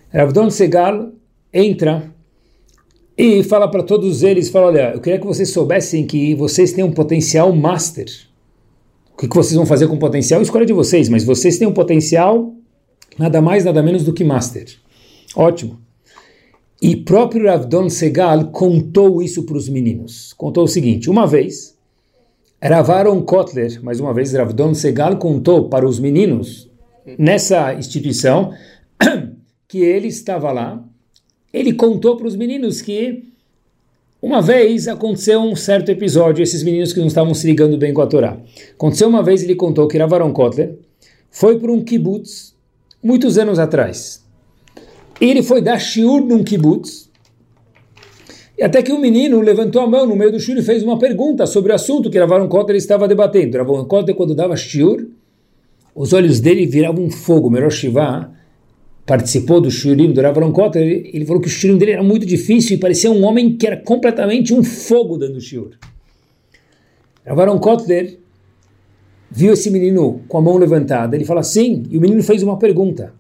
[0.10, 1.12] Ravdon Segal
[1.54, 2.12] entra
[3.18, 6.84] e fala para todos eles, fala, olha, eu queria que vocês soubessem que vocês têm
[6.84, 8.08] um potencial master.
[9.18, 10.44] O que, vocês vão fazer com o potencial?
[10.44, 12.54] Escolha de vocês, mas vocês têm um potencial
[13.18, 14.68] nada mais, nada menos do que master.
[15.36, 15.80] Ótimo.
[16.80, 20.34] E próprio Ravdon Segal contou isso para os meninos.
[20.34, 21.76] Contou o seguinte: uma vez,
[22.62, 26.70] Ravaron Kotler, mais uma vez, Ravdon Segal contou para os meninos
[27.18, 28.54] nessa instituição
[29.68, 30.84] que ele estava lá.
[31.52, 33.27] Ele contou para os meninos que
[34.22, 38.02] uma vez aconteceu um certo episódio, esses meninos que não estavam se ligando bem com
[38.02, 38.38] a Torá.
[38.74, 40.78] Aconteceu uma vez, ele contou que Ravaron Kotler
[41.30, 42.56] foi para um kibbutz
[43.04, 44.26] muitos anos atrás
[45.20, 47.10] ele foi dar shiur num kibbutz,
[48.58, 50.98] e até que um menino levantou a mão no meio do shiur e fez uma
[50.98, 53.58] pergunta sobre o assunto que Ravaron Kotter estava debatendo.
[53.58, 55.08] Ravaron Kotter, quando dava shiur,
[55.94, 58.32] os olhos dele viravam um fogo, Meroshiva,
[59.08, 62.76] participou do shurim do Rav Kotler, ele, falou que o shurim dele era muito difícil
[62.76, 65.70] e parecia um homem que era completamente um fogo dando shur.
[67.26, 68.20] Rav Kotler
[69.32, 72.60] viu esse menino com a mão levantada, ele fala sim, e o menino fez uma
[72.60, 73.14] pergunta.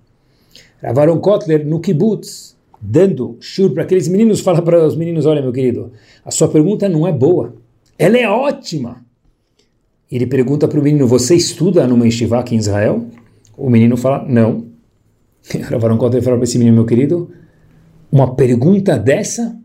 [0.83, 5.53] Rav Kotler, no kibbutz, dando shur para aqueles meninos, fala para os meninos, olha meu
[5.53, 5.93] querido,
[6.25, 7.55] a sua pergunta não é boa,
[7.97, 9.05] ela é ótima.
[10.11, 13.05] Ele pergunta para o menino, você estuda numa yeshiva aqui em Israel?
[13.57, 14.76] O menino fala, não.
[15.69, 17.29] Ravaram Kotler fala para esse menino, meu querido,
[18.11, 19.57] uma pergunta dessa,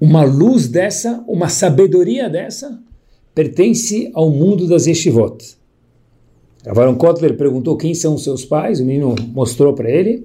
[0.00, 2.80] uma luz dessa, uma sabedoria dessa,
[3.34, 5.58] pertence ao mundo das yeshivot.
[6.66, 10.24] Ravaron Kotler perguntou quem são seus pais, o menino mostrou para ele.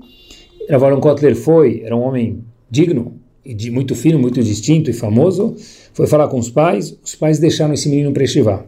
[0.70, 3.14] Ravaron Kotler foi, era um homem digno,
[3.46, 5.56] e de, muito fino, muito distinto e famoso,
[5.94, 8.66] foi falar com os pais, os pais deixaram esse menino para yeshiva.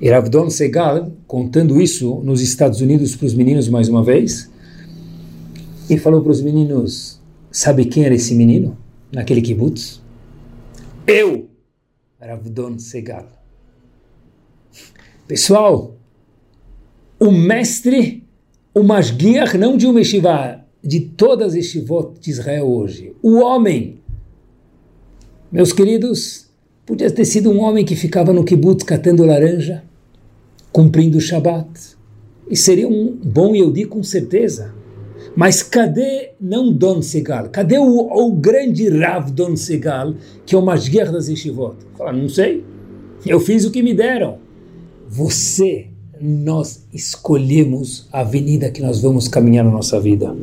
[0.00, 4.50] E Ravdon Segal, contando isso nos Estados Unidos para os meninos mais uma vez,
[5.94, 7.20] e falou para os meninos,
[7.50, 8.78] sabe quem era esse menino
[9.12, 10.00] naquele kibbutz?
[11.06, 11.50] Eu,
[12.18, 13.28] Ravdon Segal.
[15.28, 15.94] Pessoal,
[17.20, 18.26] o mestre,
[18.74, 24.00] o Masguiach, não de uma yeshiva, de todas as yeshivot de Israel hoje, o homem,
[25.50, 26.48] meus queridos,
[26.86, 29.84] podia ter sido um homem que ficava no kibbutz catando laranja,
[30.72, 31.98] cumprindo o Shabat,
[32.48, 34.80] e seria um bom Yehudi com certeza.
[35.34, 37.48] Mas cadê não Don Segal?
[37.48, 40.14] Cadê o, o grande Rav Don Segal,
[40.44, 41.76] que é o Masguiach das yeshivot?
[41.96, 42.62] Fala, não sei,
[43.26, 44.38] eu fiz o que me deram.
[45.08, 45.86] Você,
[46.20, 50.34] nós escolhemos a avenida que nós vamos caminhar na nossa vida.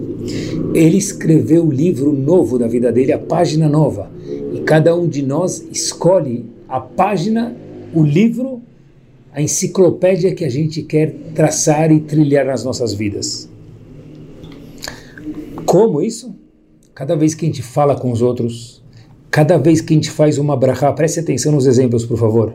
[0.73, 4.09] Ele escreveu o livro novo da vida dele, a página nova.
[4.53, 7.55] E cada um de nós escolhe a página,
[7.93, 8.61] o livro,
[9.31, 13.49] a enciclopédia que a gente quer traçar e trilhar nas nossas vidas.
[15.69, 16.35] Como isso?
[16.95, 18.83] Cada vez que a gente fala com os outros,
[19.29, 22.53] cada vez que a gente faz uma brachá, preste atenção nos exemplos, por favor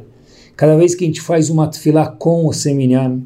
[0.57, 3.23] cada vez que a gente faz uma tefilá com o seminyan,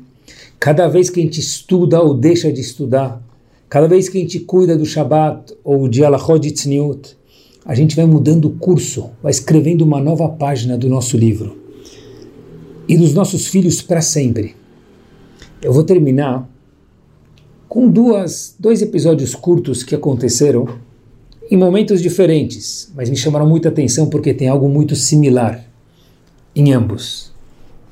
[0.58, 3.22] cada vez que a gente estuda ou deixa de estudar,
[3.68, 7.16] cada vez que a gente cuida do Shabat ou de Alachot de Tzniut,
[7.64, 11.58] a gente vai mudando o curso, vai escrevendo uma nova página do nosso livro
[12.88, 14.56] e dos nossos filhos para sempre.
[15.60, 16.48] Eu vou terminar
[17.68, 20.66] com duas, dois episódios curtos que aconteceram
[21.50, 25.64] em momentos diferentes, mas me chamaram muita atenção porque tem algo muito similar
[26.54, 27.30] em ambos,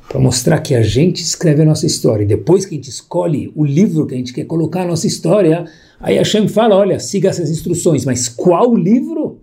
[0.09, 2.25] para mostrar que a gente escreve a nossa história.
[2.25, 5.07] E depois que a gente escolhe o livro que a gente quer colocar a nossa
[5.07, 5.65] história,
[6.01, 8.05] aí Hashem fala: olha, siga essas instruções.
[8.05, 9.41] Mas qual livro?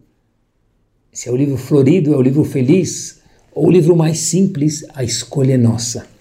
[1.11, 3.19] Se é o livro florido, é o livro feliz,
[3.53, 6.12] ou o livro mais simples, a escolha é nossa.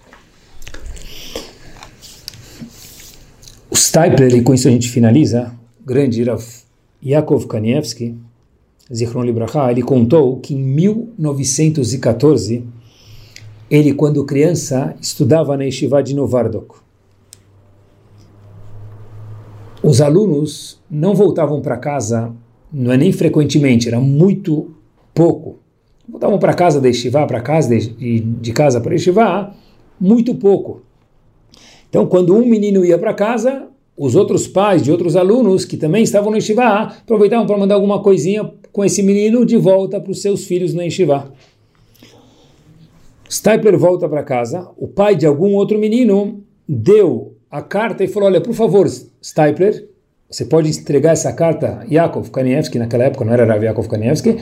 [3.82, 5.52] Stipler, e com isso a gente finaliza,
[5.84, 6.40] grande Rav
[7.04, 8.14] Yakov Kanievski,
[8.94, 12.64] Zichron Libraha, ele contou que em 1914
[13.68, 16.76] ele, quando criança, estudava na Yeshiva de Novardok.
[19.82, 22.32] Os alunos não voltavam para casa,
[22.72, 24.76] não é nem frequentemente, era muito
[25.12, 25.58] pouco.
[26.08, 29.52] Voltavam para casa da Yeshiva, para casa de, de casa para Yeshiva,
[30.00, 30.82] muito pouco.
[31.88, 33.71] Então, quando um menino ia para casa,
[34.04, 38.02] os outros pais de outros alunos que também estavam no Yeshiva aproveitavam para mandar alguma
[38.02, 41.32] coisinha com esse menino de volta para os seus filhos na Yeshiva.
[43.30, 48.28] Stipler volta para casa, o pai de algum outro menino deu a carta e falou,
[48.28, 48.88] olha, por favor,
[49.22, 49.88] Stipler,
[50.28, 54.36] você pode entregar essa carta, Yakov Kanievski, naquela época não era Rav Yakov Kanievski,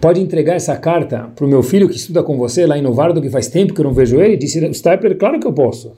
[0.00, 3.22] pode entregar essa carta para o meu filho que estuda com você lá em Novardo,
[3.22, 4.36] que faz tempo que eu não vejo ele?
[4.36, 5.92] Disse Stipler, claro que eu posso.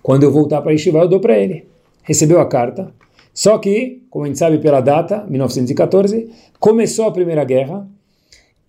[0.00, 1.73] Quando eu voltar para Yeshiva, eu dou para ele.
[2.04, 2.94] Recebeu a carta,
[3.34, 6.30] só que, como a gente sabe pela data, 1914,
[6.60, 7.88] começou a Primeira Guerra,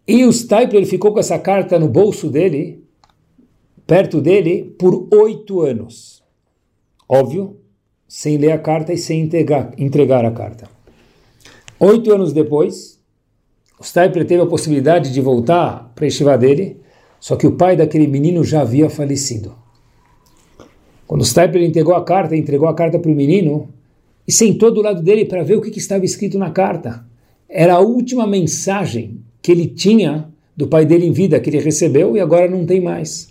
[0.08, 2.84] e o Stipler ficou com essa carta no bolso dele,
[3.86, 6.24] perto dele por oito anos.
[7.08, 7.58] Óbvio,
[8.08, 10.68] sem ler a carta e sem entregar, entregar a carta.
[11.80, 13.00] Oito anos depois,
[13.80, 16.82] o Stipler teve a possibilidade de voltar para a dele,
[17.20, 19.65] só que o pai daquele menino já havia falecido.
[21.08, 23.70] Quando o Stipler entregou a carta, entregou a carta para o menino
[24.28, 27.06] e sentou do lado dele para ver o que, que estava escrito na carta.
[27.48, 30.28] Era a última mensagem que ele tinha
[30.58, 33.30] do pai dele em vida, que ele recebeu e agora não tem mais.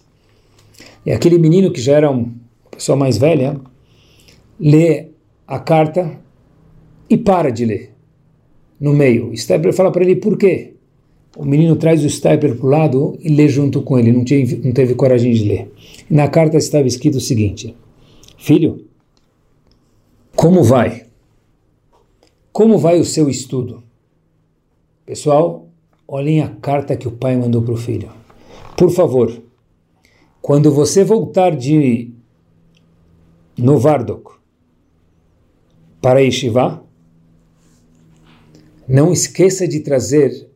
[1.05, 2.33] E aquele menino que já era uma
[2.71, 3.61] pessoa mais velha,
[4.59, 5.09] lê
[5.47, 6.19] a carta
[7.09, 7.91] e para de ler
[8.79, 9.37] no meio.
[9.37, 10.74] Stepper fala para ele por quê.
[11.37, 14.47] O menino traz o Stepper para o lado e lê junto com ele, não, tinha,
[14.63, 15.73] não teve coragem de ler.
[16.09, 17.77] Na carta estava escrito o seguinte:
[18.39, 18.87] Filho,
[20.37, 21.07] como vai?
[22.53, 23.83] Como vai o seu estudo?
[25.05, 25.69] Pessoal,
[26.07, 28.11] olhem a carta que o pai mandou para o filho.
[28.77, 29.43] Por favor,
[30.41, 32.13] quando você voltar de
[33.59, 34.35] Novardok
[36.01, 36.85] para Yeshiva,
[38.87, 40.49] não esqueça de trazer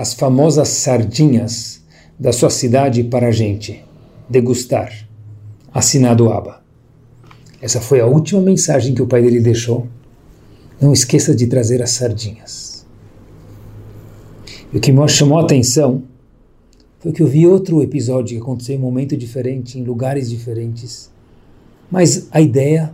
[0.00, 1.82] as famosas sardinhas
[2.18, 3.84] da sua cidade para a gente
[4.30, 5.06] degustar.
[5.74, 6.62] Assinado Aba.
[7.60, 9.86] Essa foi a última mensagem que o pai dele deixou.
[10.80, 12.86] Não esqueça de trazer as sardinhas.
[14.72, 16.02] E o que me chamou a atenção
[17.00, 21.10] foi que eu vi outro episódio que aconteceu em um momento diferente, em lugares diferentes.
[21.90, 22.90] Mas a ideia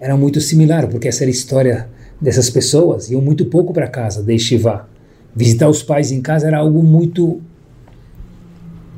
[0.00, 3.10] era muito similar, porque essa era a história dessas pessoas.
[3.10, 4.95] Iam muito pouco para casa, de Shiva.
[5.36, 7.42] Visitar os pais em casa era algo muito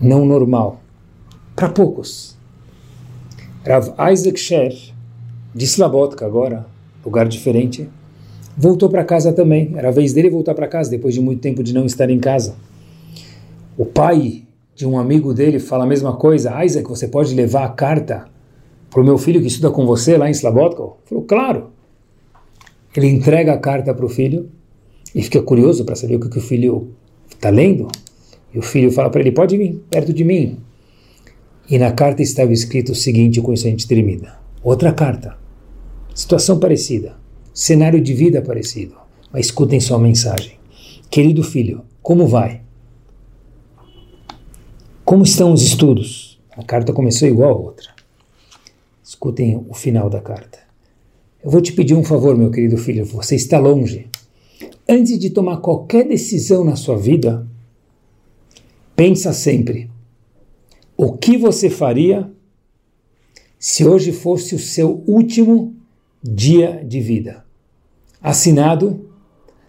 [0.00, 0.80] não normal.
[1.56, 2.38] Para poucos.
[3.66, 4.72] Rav Isaac Sher,
[5.52, 6.64] de Slabotka agora,
[7.04, 7.90] lugar diferente,
[8.56, 9.72] voltou para casa também.
[9.76, 12.20] Era a vez dele voltar para casa, depois de muito tempo de não estar em
[12.20, 12.54] casa.
[13.76, 14.44] O pai
[14.76, 16.64] de um amigo dele fala a mesma coisa.
[16.64, 18.26] Isaac, você pode levar a carta
[18.88, 20.84] para o meu filho que estuda com você lá em Slabotka?
[21.04, 21.70] Falou, claro.
[22.96, 24.48] Ele entrega a carta para o filho
[25.14, 26.92] e fica curioso para saber o que, que o filho
[27.28, 27.88] está lendo.
[28.52, 30.58] E o filho fala para ele: pode vir perto de mim.
[31.70, 34.38] E na carta estava escrito o seguinte, com isso a gente termina.
[34.62, 35.36] Outra carta.
[36.14, 37.16] Situação parecida.
[37.52, 38.94] Cenário de vida parecido.
[39.32, 40.52] Mas escutem só a mensagem.
[41.10, 42.62] Querido filho, como vai?
[45.04, 46.40] Como estão os estudos?
[46.52, 47.88] A carta começou igual a outra.
[49.02, 50.58] Escutem o final da carta.
[51.42, 53.04] Eu vou te pedir um favor, meu querido filho.
[53.04, 54.08] Você está longe.
[54.88, 57.46] Antes de tomar qualquer decisão na sua vida,
[58.96, 59.90] pensa sempre:
[60.96, 62.30] o que você faria
[63.58, 65.76] se hoje fosse o seu último
[66.22, 67.44] dia de vida?
[68.20, 69.10] Assinado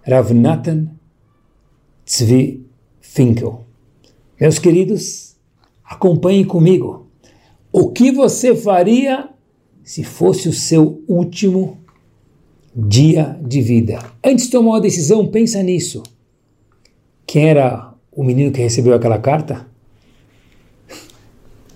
[0.03, 0.89] Ravnatan
[2.05, 2.65] Tzvi
[3.01, 3.65] Finkel.
[4.39, 5.29] Meus queridos,
[5.89, 7.07] Acompanhe comigo.
[7.71, 9.27] O que você faria
[9.83, 11.78] se fosse o seu último
[12.75, 13.99] dia de vida?
[14.23, 16.03] Antes de tomar uma decisão, pensa nisso.
[17.25, 19.67] Quem era o menino que recebeu aquela carta?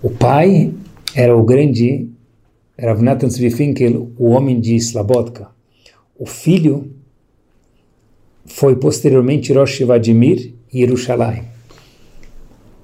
[0.01, 0.73] O pai
[1.15, 2.09] era o grande
[2.77, 5.49] Ravnatan Finkel, o homem de Slabotka.
[6.17, 6.91] O filho
[8.45, 11.43] foi posteriormente Rosh Vladimir e Yerushalayim.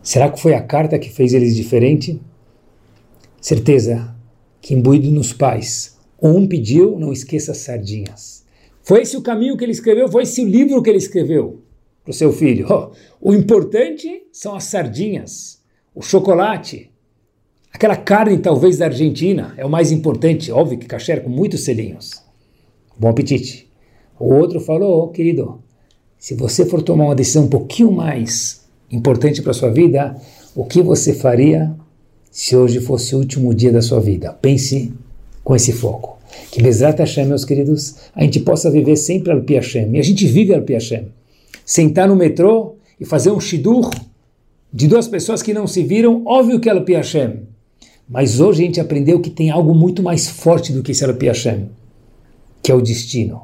[0.02, 2.22] Será que foi a carta que fez eles diferente?
[3.42, 4.16] Certeza
[4.62, 5.99] que imbuído nos pais.
[6.22, 8.46] Um pediu, não esqueça as sardinhas.
[8.82, 11.62] Foi esse o caminho que ele escreveu, foi esse o livro que ele escreveu
[12.04, 12.68] para o seu filho.
[12.70, 12.92] Oh,
[13.30, 15.62] o importante são as sardinhas,
[15.94, 16.92] o chocolate,
[17.72, 22.24] aquela carne talvez da Argentina, é o mais importante, óbvio que caché com muitos selinhos.
[22.98, 23.70] Bom apetite.
[24.20, 25.64] O outro falou, oh, querido,
[26.18, 30.20] se você for tomar uma decisão um pouquinho mais importante para a sua vida,
[30.56, 31.74] o que você faria
[32.30, 34.34] se hoje fosse o último dia da sua vida?
[34.34, 34.92] Pense
[35.44, 36.18] com esse foco.
[36.52, 39.96] Que Bezrat Hashem, meus queridos, a gente possa viver sempre al Hashem.
[39.96, 41.08] E a gente vive al Hashem.
[41.66, 43.90] Sentar no metrô e fazer um shidur
[44.72, 47.42] de duas pessoas que não se viram, óbvio que é al Hashem.
[48.08, 51.14] Mas hoje a gente aprendeu que tem algo muito mais forte do que esse al
[51.14, 51.70] Hashem,
[52.62, 53.44] que é o destino.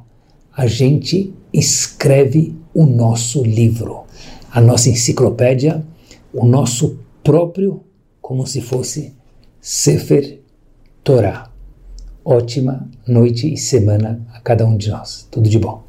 [0.56, 4.06] A gente escreve o nosso livro
[4.56, 5.86] a nossa enciclopédia,
[6.34, 7.84] o nosso próprio,
[8.22, 9.14] como se fosse
[9.60, 10.40] Sefer
[11.04, 11.45] Torah.
[12.28, 15.28] Ótima noite e semana a cada um de nós.
[15.30, 15.85] Tudo de bom.